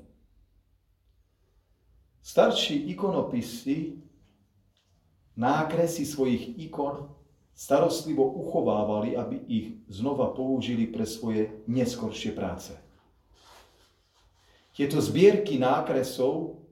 Starší 2.21 2.95
ikonopisy 2.95 3.99
nákresy 5.35 6.05
svojich 6.05 6.59
ikon 6.69 7.09
starostlivo 7.55 8.23
uchovávali, 8.23 9.17
aby 9.17 9.37
ich 9.47 9.67
znova 9.89 10.31
použili 10.31 10.87
pre 10.87 11.03
svoje 11.03 11.63
neskoršie 11.67 12.31
práce. 12.31 12.71
Tieto 14.71 15.03
zbierky 15.03 15.59
nákresov 15.59 16.63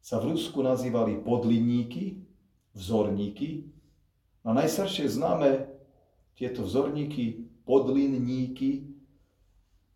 sa 0.00 0.16
v 0.16 0.32
Rusku 0.32 0.64
nazývali 0.64 1.20
podlinníky, 1.20 2.24
vzorníky. 2.72 3.68
A 4.46 4.56
najstaršie 4.56 5.04
známe 5.12 5.68
tieto 6.32 6.64
vzorníky, 6.64 7.47
podlinníky, 7.68 8.96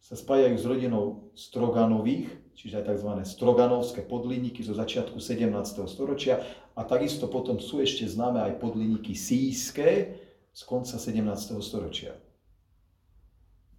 sa 0.02 0.12
spájajú 0.12 0.56
s 0.60 0.68
rodinou 0.68 1.32
Stroganových, 1.32 2.28
čiže 2.52 2.84
aj 2.84 2.84
tzv. 2.92 3.10
stroganovské 3.24 4.04
podlinníky 4.04 4.60
zo 4.60 4.76
začiatku 4.76 5.16
17. 5.16 5.48
storočia 5.88 6.44
a 6.76 6.84
takisto 6.84 7.32
potom 7.32 7.56
sú 7.56 7.80
ešte 7.80 8.04
známe 8.04 8.44
aj 8.44 8.60
podlinníky 8.60 9.16
síjské 9.16 10.20
z 10.52 10.60
konca 10.68 11.00
17. 11.00 11.24
storočia. 11.64 12.12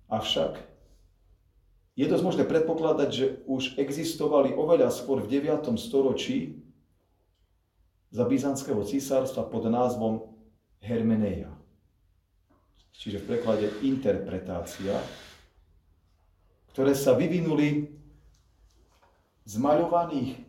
Avšak 0.10 0.58
je 1.94 2.10
dosť 2.10 2.24
možné 2.26 2.44
predpokladať, 2.50 3.10
že 3.14 3.26
už 3.46 3.78
existovali 3.78 4.58
oveľa 4.58 4.90
skôr 4.90 5.22
v 5.22 5.38
9. 5.38 5.70
storočí 5.78 6.66
za 8.10 8.26
byzantského 8.26 8.82
císarstva 8.82 9.46
pod 9.46 9.70
názvom 9.70 10.34
Hermeneia. 10.82 11.63
Čiže 12.94 13.22
v 13.22 13.28
preklade 13.36 13.68
interpretácia, 13.84 14.96
ktoré 16.74 16.94
sa 16.94 17.14
vyvinuli 17.14 17.90
z 19.44 19.54
maľovaných 19.60 20.40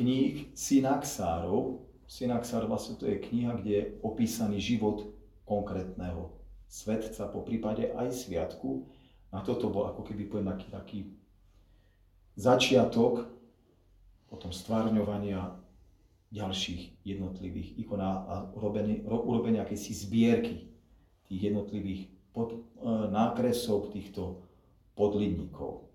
kníh 0.00 0.56
synaxárov. 0.56 1.84
Synaxár 2.10 2.66
vlastne 2.66 2.96
to 2.96 3.06
je 3.06 3.20
kniha, 3.20 3.60
kde 3.60 3.70
je 3.70 3.88
opísaný 4.02 4.58
život 4.58 5.12
konkrétneho 5.44 6.32
svetca, 6.66 7.28
po 7.28 7.44
prípade 7.44 7.92
aj 7.92 8.26
sviatku. 8.26 8.88
A 9.30 9.44
toto 9.46 9.70
bol 9.70 9.86
ako 9.86 10.02
keby 10.02 10.26
poviem 10.26 10.50
taký, 10.50 10.66
taký 10.72 10.98
začiatok 12.34 13.30
potom 14.26 14.54
stvárňovania 14.54 15.58
ďalších 16.30 17.02
jednotlivých 17.02 17.74
ikon 17.82 18.00
a 18.00 18.46
urobenie, 18.54 19.02
urobenie 19.02 19.58
akejsi 19.58 19.92
zbierky 19.94 20.70
tých 21.26 21.40
jednotlivých 21.50 22.06
pod, 22.30 22.54
e, 22.54 22.58
nákresov 23.10 23.90
týchto 23.90 24.46
podlinníkov. 24.94 25.90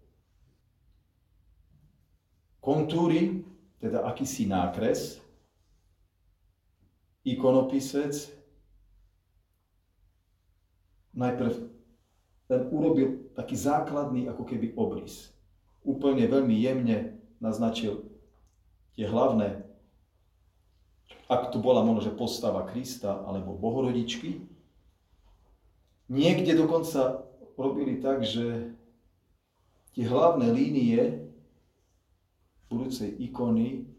Kontúry, 2.60 3.48
teda 3.80 4.04
akýsi 4.04 4.50
nákres, 4.50 5.24
ikonopisec 7.24 8.34
najprv 11.16 11.54
ten 12.46 12.62
urobil 12.70 13.32
taký 13.34 13.56
základný 13.58 14.30
ako 14.30 14.44
keby 14.46 14.76
obrys. 14.78 15.34
Úplne 15.82 16.30
veľmi 16.30 16.56
jemne 16.58 17.18
naznačil 17.42 18.06
tie 18.94 19.10
hlavné, 19.10 19.66
ak 21.26 21.50
tu 21.50 21.58
bola 21.58 21.82
možno, 21.82 22.10
že 22.10 22.18
postava 22.18 22.66
Krista 22.70 23.26
alebo 23.26 23.58
Bohorodičky, 23.58 24.56
Niekde 26.06 26.54
dokonca 26.54 27.26
robili 27.58 27.98
tak, 27.98 28.22
že 28.22 28.78
tie 29.98 30.06
hlavné 30.06 30.54
línie 30.54 31.26
budúcej 32.70 33.10
ikony 33.26 33.90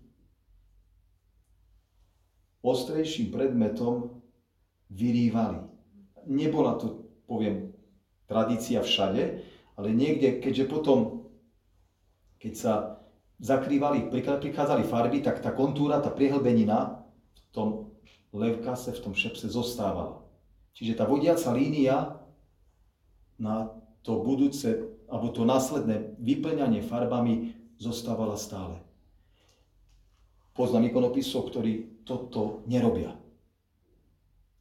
ostrejším 2.62 3.34
predmetom 3.34 4.22
vyrývali. 4.90 5.66
Nebola 6.30 6.78
to, 6.78 7.10
poviem, 7.26 7.74
tradícia 8.30 8.86
všade, 8.86 9.42
ale 9.74 9.88
niekde, 9.90 10.38
keďže 10.38 10.70
potom, 10.70 11.26
keď 12.38 12.54
sa 12.54 12.74
zakrývali, 13.42 14.14
prichádzali 14.14 14.86
farby, 14.86 15.26
tak 15.26 15.42
tá 15.42 15.50
kontúra, 15.50 15.98
tá 15.98 16.10
priehlbenina 16.14 17.05
tom 17.56 17.68
levkase, 18.36 18.92
v 18.92 19.00
tom 19.00 19.14
šepse 19.16 19.48
zostávala. 19.48 20.20
Čiže 20.76 21.00
tá 21.00 21.08
vodiaca 21.08 21.56
línia 21.56 22.20
na 23.40 23.72
to 24.04 24.20
budúce, 24.20 24.68
alebo 25.08 25.32
to 25.32 25.48
následné 25.48 26.20
vyplňanie 26.20 26.84
farbami 26.84 27.56
zostávala 27.80 28.36
stále. 28.36 28.84
Poznám 30.52 30.92
ikonopisov, 30.92 31.48
ktorí 31.48 32.04
toto 32.04 32.64
nerobia. 32.68 33.16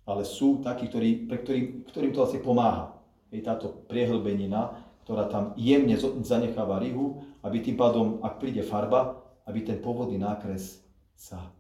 Ale 0.08 0.24
sú 0.24 0.64
takí, 0.64 0.88
ktorí, 0.88 1.28
pre 1.28 1.44
ktorý, 1.44 1.62
ktorým 1.88 2.12
to 2.16 2.24
asi 2.24 2.40
pomáha. 2.40 2.96
Je 3.32 3.44
táto 3.44 3.86
priehlbenina, 3.92 4.76
ktorá 5.04 5.28
tam 5.28 5.52
jemne 5.60 5.98
zanecháva 6.24 6.80
rihu, 6.80 7.24
aby 7.44 7.60
tým 7.60 7.76
pádom, 7.76 8.24
ak 8.24 8.40
príde 8.40 8.64
farba, 8.64 9.20
aby 9.46 9.62
ten 9.62 9.78
pôvodný 9.82 10.18
nákres 10.18 10.82
sa 11.16 11.54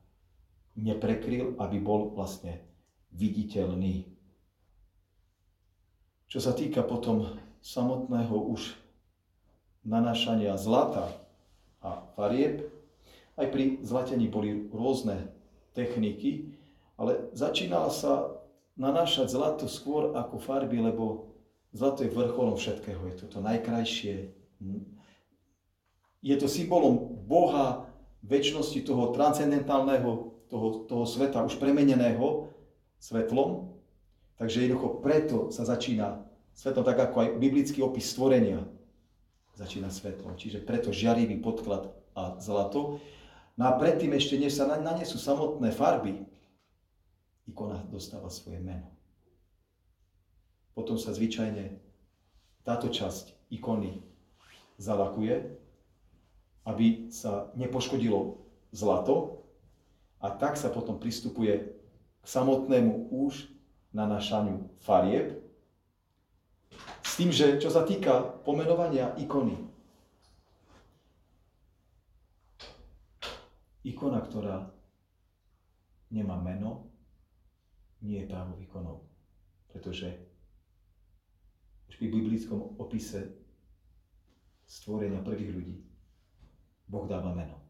neprekryl, 0.75 1.55
aby 1.57 1.77
bol 1.79 2.11
vlastne 2.11 2.59
viditeľný. 3.15 4.11
Čo 6.27 6.39
sa 6.43 6.51
týka 6.51 6.83
potom 6.83 7.39
samotného 7.63 8.35
už 8.35 8.75
nanášania 9.87 10.59
zlata 10.59 11.15
a 11.79 12.03
farieb, 12.19 12.67
aj 13.39 13.47
pri 13.51 13.79
zlatení 13.83 14.27
boli 14.27 14.67
rôzne 14.71 15.31
techniky, 15.75 16.55
ale 16.95 17.31
začínala 17.35 17.91
sa 17.91 18.35
nanášať 18.75 19.31
zlato 19.31 19.65
skôr 19.67 20.15
ako 20.15 20.39
farby, 20.39 20.79
lebo 20.79 21.35
zlato 21.71 22.03
je 22.03 22.11
vrcholom 22.11 22.59
všetkého, 22.59 22.99
je 23.11 23.15
to 23.23 23.25
to 23.31 23.39
najkrajšie. 23.39 24.31
Je 26.25 26.35
to 26.35 26.47
symbolom 26.47 27.23
Boha, 27.27 27.87
väčšnosti 28.25 28.81
toho 28.81 29.13
transcendentálneho, 29.13 30.34
toho, 30.51 30.85
toho 30.85 31.05
sveta, 31.05 31.45
už 31.45 31.57
premeneného 31.57 32.51
svetlom. 32.99 33.75
Takže 34.35 34.67
jednoducho 34.67 34.99
preto 34.99 35.37
sa 35.49 35.63
začína 35.63 36.25
svetlom, 36.55 36.83
tak 36.83 36.99
ako 36.99 37.15
aj 37.21 37.29
biblický 37.39 37.79
opis 37.83 38.11
stvorenia 38.11 38.63
začína 39.55 39.87
svetlom. 39.87 40.35
Čiže 40.35 40.63
preto 40.63 40.91
žiarivý 40.91 41.39
podklad 41.39 41.91
a 42.15 42.39
zlato. 42.43 42.99
No 43.55 43.71
a 43.71 43.79
predtým 43.79 44.11
ešte, 44.11 44.35
než 44.35 44.55
sa 44.59 44.67
nanesú 44.67 45.15
samotné 45.15 45.71
farby, 45.71 46.27
ikona 47.47 47.79
dostáva 47.87 48.27
svoje 48.27 48.59
meno. 48.59 48.91
Potom 50.75 50.99
sa 50.99 51.15
zvyčajne 51.15 51.79
táto 52.67 52.91
časť 52.91 53.31
ikony 53.47 54.03
zalakuje, 54.75 55.55
aby 56.67 57.07
sa 57.13 57.53
nepoškodilo 57.55 58.41
zlato 58.75 59.44
a 60.25 60.33
tak 60.33 60.57
sa 60.57 60.73
potom 60.73 60.97
pristupuje 60.97 61.53
k 62.17 62.25
samotnému 62.25 63.13
už 63.13 63.45
nanášaniu 63.93 64.73
farieb. 64.81 65.37
S 67.05 67.21
tým, 67.21 67.29
že 67.29 67.61
čo 67.61 67.69
sa 67.69 67.85
týka 67.85 68.41
pomenovania 68.41 69.13
ikony, 69.21 69.53
ikona, 73.85 74.19
ktorá 74.25 74.65
nemá 76.09 76.41
meno, 76.41 76.89
nie 78.01 78.25
je 78.25 78.27
právou 78.27 78.57
ikonou. 78.57 79.05
Pretože 79.69 80.09
už 81.85 82.01
pri 82.01 82.09
biblickom 82.09 82.81
opise 82.81 83.29
stvorenia 84.65 85.21
prvých 85.21 85.53
ľudí 85.53 85.75
Boh 86.89 87.05
dáva 87.05 87.29
meno. 87.37 87.61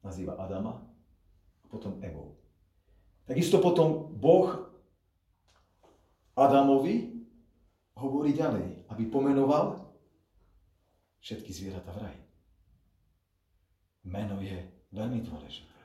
Nazýva 0.00 0.40
Adama 0.40 0.89
potom 1.70 2.02
Evou. 2.02 2.34
Takisto 3.24 3.62
potom 3.62 4.10
Boh 4.18 4.66
Adamovi 6.34 7.14
hovorí 7.94 8.34
ďalej, 8.34 8.90
aby 8.90 9.02
pomenoval 9.06 9.78
všetky 11.22 11.54
zvieratá 11.54 11.94
v 11.94 12.02
raji. 12.10 12.22
Meno 14.08 14.40
je 14.42 14.56
veľmi 14.90 15.22
dôležité. 15.22 15.78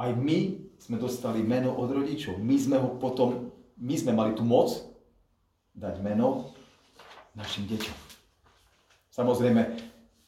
Aj 0.00 0.10
my 0.14 0.64
sme 0.80 0.96
dostali 0.98 1.42
meno 1.42 1.74
od 1.74 1.90
rodičov. 1.90 2.38
My 2.40 2.56
sme 2.58 2.80
ho 2.80 2.96
potom, 2.98 3.50
my 3.78 3.94
sme 3.94 4.14
mali 4.14 4.32
tú 4.34 4.46
moc 4.46 4.70
dať 5.74 5.98
meno 6.02 6.54
našim 7.34 7.66
deťom. 7.66 7.98
Samozrejme, 9.10 9.83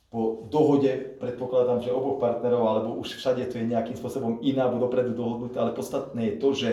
po 0.06 0.46
dohode, 0.46 1.18
predpokladám, 1.18 1.82
že 1.82 1.90
oboch 1.90 2.22
partnerov, 2.22 2.62
alebo 2.62 2.88
už 3.02 3.18
všade 3.18 3.42
to 3.50 3.58
je 3.58 3.66
nejakým 3.66 3.98
spôsobom 3.98 4.38
iná, 4.40 4.70
alebo 4.70 4.86
dopredu 4.86 5.12
dohodnuté, 5.12 5.58
ale 5.58 5.74
podstatné 5.74 6.22
je 6.30 6.34
to, 6.38 6.48
že 6.54 6.70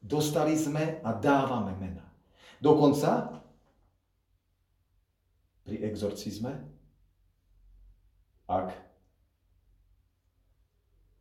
dostali 0.00 0.56
sme 0.56 0.98
a 1.04 1.10
dávame 1.12 1.76
mena. 1.76 2.02
Dokonca 2.58 3.42
pri 5.62 5.76
exorcizme, 5.84 6.64
ak 8.48 8.74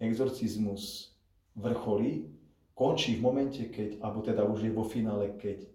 exorcizmus 0.01 1.13
vrcholí, 1.53 2.25
končí 2.73 3.19
v 3.19 3.21
momente, 3.21 3.61
keď, 3.69 4.01
alebo 4.01 4.25
teda 4.25 4.41
už 4.47 4.65
je 4.65 4.71
vo 4.73 4.81
finále, 4.87 5.37
keď 5.37 5.67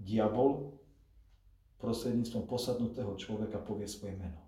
diabol 0.00 0.74
prostredníctvom 1.78 2.50
posadnutého 2.50 3.14
človeka 3.14 3.62
povie 3.62 3.86
svoje 3.86 4.18
meno. 4.18 4.47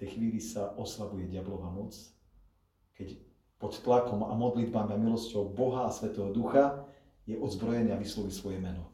Tej 0.00 0.16
chvíli 0.16 0.40
sa 0.40 0.72
oslabuje 0.80 1.28
diablová 1.28 1.68
moc, 1.68 1.92
keď 2.96 3.20
pod 3.60 3.76
tlakom 3.84 4.24
a 4.24 4.32
modlitbami 4.32 4.96
a 4.96 4.96
milosťou 4.96 5.52
Boha 5.52 5.84
a 5.84 5.92
Svetého 5.92 6.32
Ducha 6.32 6.88
je 7.28 7.36
odzbrojený 7.36 7.92
a 7.92 8.00
vysloví 8.00 8.32
svoje 8.32 8.56
meno. 8.56 8.88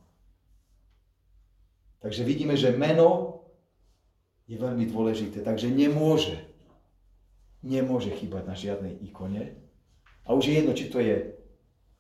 Takže 2.03 2.27
vidíme, 2.27 2.59
že 2.59 2.75
meno 2.75 3.39
je 4.51 4.59
veľmi 4.59 4.83
dôležité, 4.91 5.47
takže 5.47 5.71
nemôže, 5.71 6.43
nemôže 7.63 8.11
chýbať 8.11 8.43
na 8.43 8.55
žiadnej 8.59 8.99
ikone. 9.07 9.55
A 10.27 10.35
už 10.35 10.51
je 10.51 10.55
jedno, 10.59 10.75
či 10.75 10.91
to 10.91 10.99
je 10.99 11.39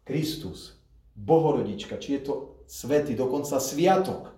Kristus, 0.02 0.82
Bohorodička, 1.14 2.02
či 2.02 2.18
je 2.18 2.26
to 2.26 2.34
svety, 2.66 3.14
dokonca 3.14 3.62
sviatok. 3.62 4.34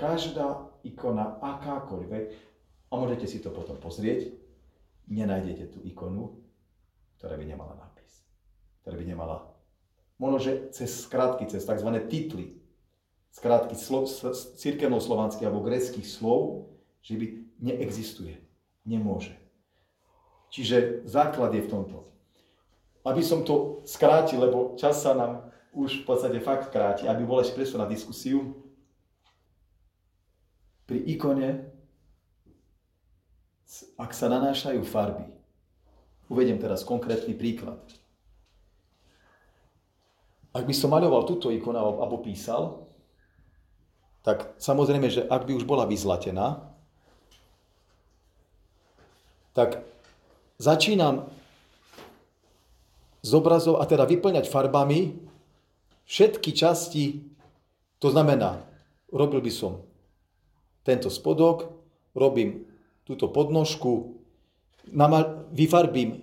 Každá 0.00 0.64
ikona, 0.80 1.36
akákoľvek, 1.44 2.49
a 2.90 2.98
môžete 2.98 3.30
si 3.30 3.38
to 3.38 3.54
potom 3.54 3.78
pozrieť, 3.78 4.34
nenájdete 5.06 5.74
tú 5.74 5.78
ikonu, 5.86 6.42
ktorá 7.18 7.38
by 7.38 7.46
nemala 7.46 7.78
nápis, 7.78 8.26
ktorá 8.82 8.98
by 8.98 9.06
nemala, 9.06 9.36
možno, 10.18 10.68
cez 10.74 11.06
skratky, 11.06 11.46
cez 11.46 11.62
tzv. 11.62 11.88
titly, 12.10 12.60
skratky 13.30 13.78
slov, 13.78 14.10
církevno-slovanských 14.58 15.46
alebo 15.46 15.64
greckých 15.64 16.04
slov, 16.04 16.70
že 17.00 17.14
by 17.16 17.26
neexistuje, 17.62 18.36
nemôže. 18.84 19.38
Čiže 20.50 21.06
základ 21.06 21.54
je 21.54 21.62
v 21.62 21.70
tomto. 21.70 21.98
Aby 23.06 23.22
som 23.22 23.46
to 23.46 23.86
skrátil, 23.86 24.42
lebo 24.42 24.74
čas 24.74 25.00
sa 25.00 25.14
nám 25.14 25.48
už 25.70 26.02
v 26.02 26.04
podstate 26.04 26.38
fakt 26.42 26.74
kráti, 26.74 27.06
aby 27.06 27.22
bol 27.22 27.38
ešte 27.40 27.78
na 27.78 27.86
diskusiu. 27.86 28.58
Pri 30.90 30.98
ikone, 31.06 31.69
ak 33.94 34.10
sa 34.10 34.26
nanášajú 34.26 34.82
farby, 34.82 35.30
uvediem 36.26 36.58
teraz 36.58 36.82
konkrétny 36.82 37.38
príklad. 37.38 37.78
Ak 40.50 40.66
by 40.66 40.74
som 40.74 40.90
maľoval 40.90 41.30
túto 41.30 41.54
ikonu 41.54 41.78
alebo 41.78 42.18
písal, 42.18 42.90
tak 44.26 44.58
samozrejme, 44.58 45.06
že 45.06 45.22
ak 45.30 45.46
by 45.46 45.54
už 45.54 45.64
bola 45.64 45.86
vyzlatená, 45.86 46.66
tak 49.54 49.82
začínam 50.58 51.30
z 53.20 53.30
obrazov 53.34 53.78
a 53.78 53.84
teda 53.86 54.06
vyplňať 54.06 54.50
farbami 54.50 55.18
všetky 56.06 56.50
časti, 56.52 57.22
to 58.02 58.08
znamená, 58.10 58.64
robil 59.12 59.38
by 59.38 59.52
som 59.52 59.82
tento 60.82 61.12
spodok, 61.12 61.70
robím 62.16 62.69
túto 63.10 63.26
podnožku, 63.26 64.22
vyfarbím 65.50 66.22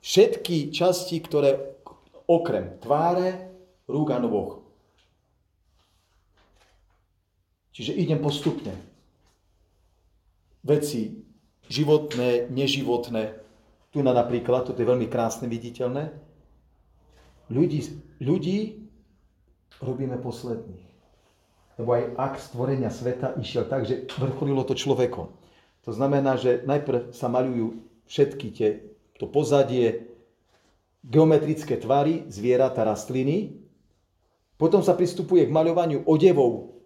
všetky 0.00 0.72
časti, 0.72 1.20
ktoré 1.20 1.76
okrem 2.24 2.80
tváre, 2.80 3.52
rúk 3.84 4.08
a 4.08 4.16
nôh. 4.16 4.64
Čiže 7.76 7.92
idem 7.92 8.24
postupne. 8.24 8.72
Veci 10.64 11.20
životné, 11.68 12.48
neživotné. 12.48 13.22
Tu 13.92 14.00
na 14.00 14.16
napríklad, 14.16 14.64
toto 14.64 14.80
je 14.80 14.88
veľmi 14.88 15.12
krásne 15.12 15.44
viditeľné. 15.44 16.08
Ľudí, 17.52 18.00
ľudí 18.24 18.88
robíme 19.84 20.16
posledných. 20.24 20.88
Lebo 21.76 21.90
aj 21.98 22.04
akt 22.16 22.40
stvorenia 22.48 22.88
sveta 22.88 23.36
išiel 23.36 23.66
tak, 23.66 23.84
že 23.84 24.08
vrcholilo 24.16 24.64
to 24.64 24.78
človekom. 24.78 25.43
To 25.84 25.92
znamená, 25.92 26.40
že 26.40 26.64
najprv 26.64 27.12
sa 27.12 27.28
maľujú 27.28 27.76
všetky 28.08 28.46
tie, 28.56 28.68
to 29.20 29.28
pozadie, 29.28 30.08
geometrické 31.04 31.76
tvary, 31.76 32.24
zvieratá, 32.32 32.88
rastliny. 32.88 33.60
Potom 34.56 34.80
sa 34.80 34.96
pristupuje 34.96 35.44
k 35.44 35.52
maľovaniu 35.52 36.08
odevov 36.08 36.80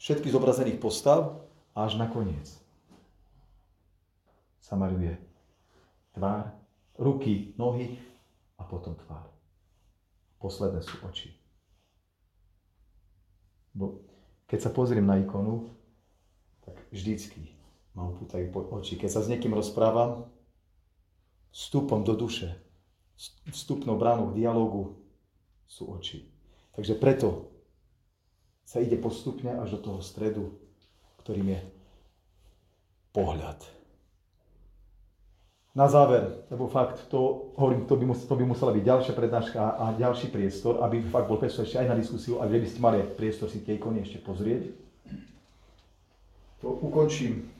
všetkých 0.00 0.32
zobrazených 0.32 0.80
postav 0.80 1.44
a 1.76 1.84
až 1.84 2.00
nakoniec 2.00 2.48
sa 4.64 4.76
maľuje 4.76 5.16
tvár, 6.16 6.56
ruky, 6.96 7.52
nohy 7.60 8.00
a 8.56 8.64
potom 8.64 8.96
tvár. 8.96 9.28
Posledné 10.40 10.80
sú 10.80 10.96
oči. 11.04 11.34
Bo 13.76 14.00
keď 14.48 14.58
sa 14.64 14.70
pozriem 14.72 15.04
na 15.04 15.20
ikonu, 15.20 15.68
tak 16.64 16.80
vždycky 16.88 17.57
ma 17.98 18.06
upútajú 18.14 18.54
oči. 18.54 18.94
Keď 18.94 19.10
sa 19.10 19.20
s 19.26 19.30
niekým 19.30 19.50
rozprávam, 19.50 20.30
vstupom 21.50 22.06
do 22.06 22.14
duše, 22.14 22.54
vstupnou 23.50 23.98
bránou 23.98 24.30
k 24.30 24.38
dialogu 24.38 25.02
sú 25.66 25.90
oči. 25.90 26.30
Takže 26.78 26.94
preto 26.94 27.50
sa 28.62 28.78
ide 28.78 28.94
postupne 28.94 29.58
až 29.58 29.74
do 29.74 29.90
toho 29.90 29.98
stredu, 29.98 30.54
ktorým 31.26 31.58
je 31.58 31.60
pohľad. 33.10 33.58
Na 35.74 35.86
záver, 35.90 36.46
lebo 36.50 36.70
fakt, 36.70 37.06
to, 37.10 37.54
hovorím, 37.54 37.86
to 37.86 37.94
by, 37.94 38.04
mus, 38.06 38.26
to 38.26 38.34
by 38.34 38.42
musela 38.46 38.74
byť 38.74 38.82
ďalšia 38.82 39.14
prednáška 39.14 39.58
a 39.58 39.94
ďalší 39.94 40.30
priestor, 40.30 40.82
aby 40.82 41.02
fakt 41.06 41.30
bol 41.30 41.38
priestor 41.38 41.66
ešte 41.66 41.78
aj 41.82 41.88
na 41.90 41.98
diskusiu 41.98 42.42
a 42.42 42.50
že 42.50 42.58
by 42.58 42.66
ste 42.66 42.80
mali 42.82 42.98
priestor 43.14 43.46
si 43.46 43.62
tie 43.62 43.78
ikony 43.78 44.02
ešte 44.02 44.18
pozrieť. 44.22 44.74
To 46.66 46.74
ukončím 46.82 47.57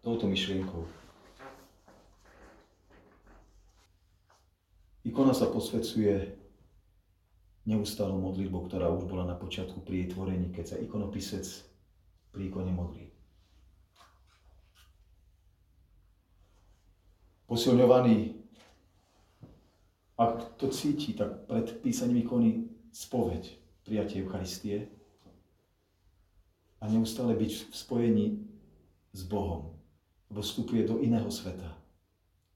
touto 0.00 0.24
myšlienkou. 0.28 0.84
Ikona 5.04 5.32
sa 5.32 5.48
posvedcuje 5.48 6.36
neustálou 7.68 8.20
modlitbou, 8.20 8.68
ktorá 8.68 8.88
už 8.92 9.08
bola 9.08 9.24
na 9.24 9.36
počiatku 9.36 9.80
pri 9.84 10.04
jej 10.04 10.08
tvorení, 10.12 10.52
keď 10.52 10.64
sa 10.64 10.76
ikonopisec 10.76 11.44
pri 12.32 12.52
ikone 12.52 12.72
modlí. 12.72 13.10
posilňovaný, 17.50 18.38
ak 20.14 20.54
to 20.54 20.70
cíti, 20.70 21.18
tak 21.18 21.50
pred 21.50 21.66
písaním 21.82 22.22
ikony 22.22 22.70
spoveď, 22.94 23.42
prijatie 23.82 24.22
Eucharistie 24.22 24.86
a 26.78 26.86
neustále 26.86 27.34
byť 27.34 27.52
v 27.66 27.74
spojení 27.74 28.26
s 29.10 29.26
Bohom, 29.26 29.74
lebo 30.30 30.40
vstupuje 30.40 30.86
do 30.86 31.02
iného 31.02 31.28
sveta, 31.28 31.74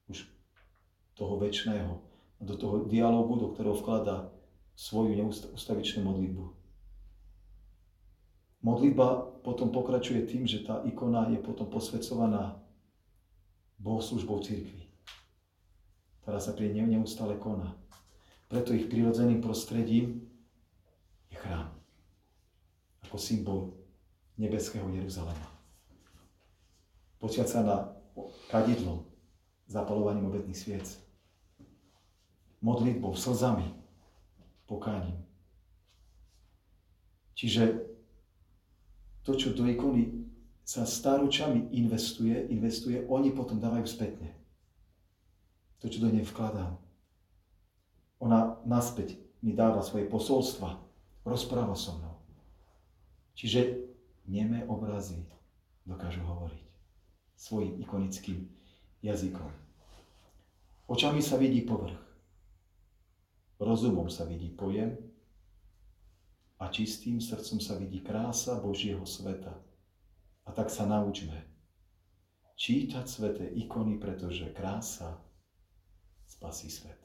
už 0.07 0.25
toho 1.13 1.35
väčšného, 1.37 1.99
do 2.39 2.55
toho 2.55 2.87
dialogu, 2.87 3.35
do 3.35 3.47
ktorého 3.51 3.75
vkladá 3.75 4.31
svoju 4.75 5.15
ustavičnú 5.55 6.03
modlitbu. 6.03 6.45
Modlitba 8.65 9.39
potom 9.45 9.69
pokračuje 9.69 10.25
tým, 10.25 10.49
že 10.49 10.65
tá 10.65 10.81
ikona 10.87 11.29
je 11.29 11.37
potom 11.37 11.69
posvedcovaná 11.69 12.57
bohoslužbou 13.77 14.41
církvy 14.41 14.85
ktorá 16.25 16.41
sa 16.41 16.57
pri 16.57 16.73
nej 16.73 16.89
neustále 16.89 17.37
koná. 17.37 17.77
Preto 18.49 18.73
ich 18.73 18.89
prirodzeným 18.89 19.45
prostredím 19.45 20.25
je 21.29 21.37
chrám. 21.37 21.69
Ako 23.05 23.21
symbol 23.21 23.77
nebeského 24.33 24.89
Jeruzalema. 24.89 25.54
Počiať 27.25 27.49
sa 27.49 27.65
na 27.65 27.77
kadidlom, 28.53 29.01
zapalovaním 29.65 30.29
obetných 30.29 30.53
sviec, 30.53 30.85
modlitbou, 32.61 33.17
slzami, 33.17 33.65
pokáním. 34.69 35.17
Čiže 37.33 37.81
to, 39.25 39.33
čo 39.33 39.57
do 39.57 39.65
ikony 39.65 40.29
sa 40.61 40.85
staročami 40.85 41.73
investuje, 41.73 42.45
investuje, 42.53 43.01
oni 43.09 43.33
potom 43.33 43.57
dávajú 43.57 43.89
spätne 43.89 44.29
to, 45.81 45.89
čo 45.89 46.05
do 46.05 46.13
nej 46.13 46.29
vkladám. 46.29 46.77
Ona 48.21 48.61
naspäť 48.69 49.17
mi 49.41 49.57
dáva 49.57 49.81
svoje 49.81 50.05
posolstva, 50.05 50.77
rozpráva 51.25 51.73
so 51.73 51.97
mnou. 51.97 52.21
Čiže 53.33 53.81
nemé 54.29 54.61
obrazy 54.69 55.25
dokážu 55.89 56.21
hovoriť 56.21 56.64
svojim 57.35 57.79
ikonickým 57.83 58.49
jazykom. 59.03 59.51
Očami 60.89 61.21
sa 61.21 61.37
vidí 61.37 61.61
povrch, 61.61 61.97
rozumom 63.61 64.09
sa 64.09 64.25
vidí 64.25 64.49
pojem 64.49 64.97
a 66.59 66.71
čistým 66.71 67.21
srdcom 67.21 67.59
sa 67.61 67.75
vidí 67.77 68.01
krása 68.01 68.57
Božieho 68.57 69.03
sveta. 69.05 69.53
A 70.45 70.53
tak 70.53 70.69
sa 70.69 70.85
naučme 70.85 71.55
čítať 72.55 73.05
sveté 73.05 73.45
ikony, 73.45 73.99
pretože 73.99 74.53
krása 74.55 75.19
spasí 76.25 76.71
svet. 76.71 77.04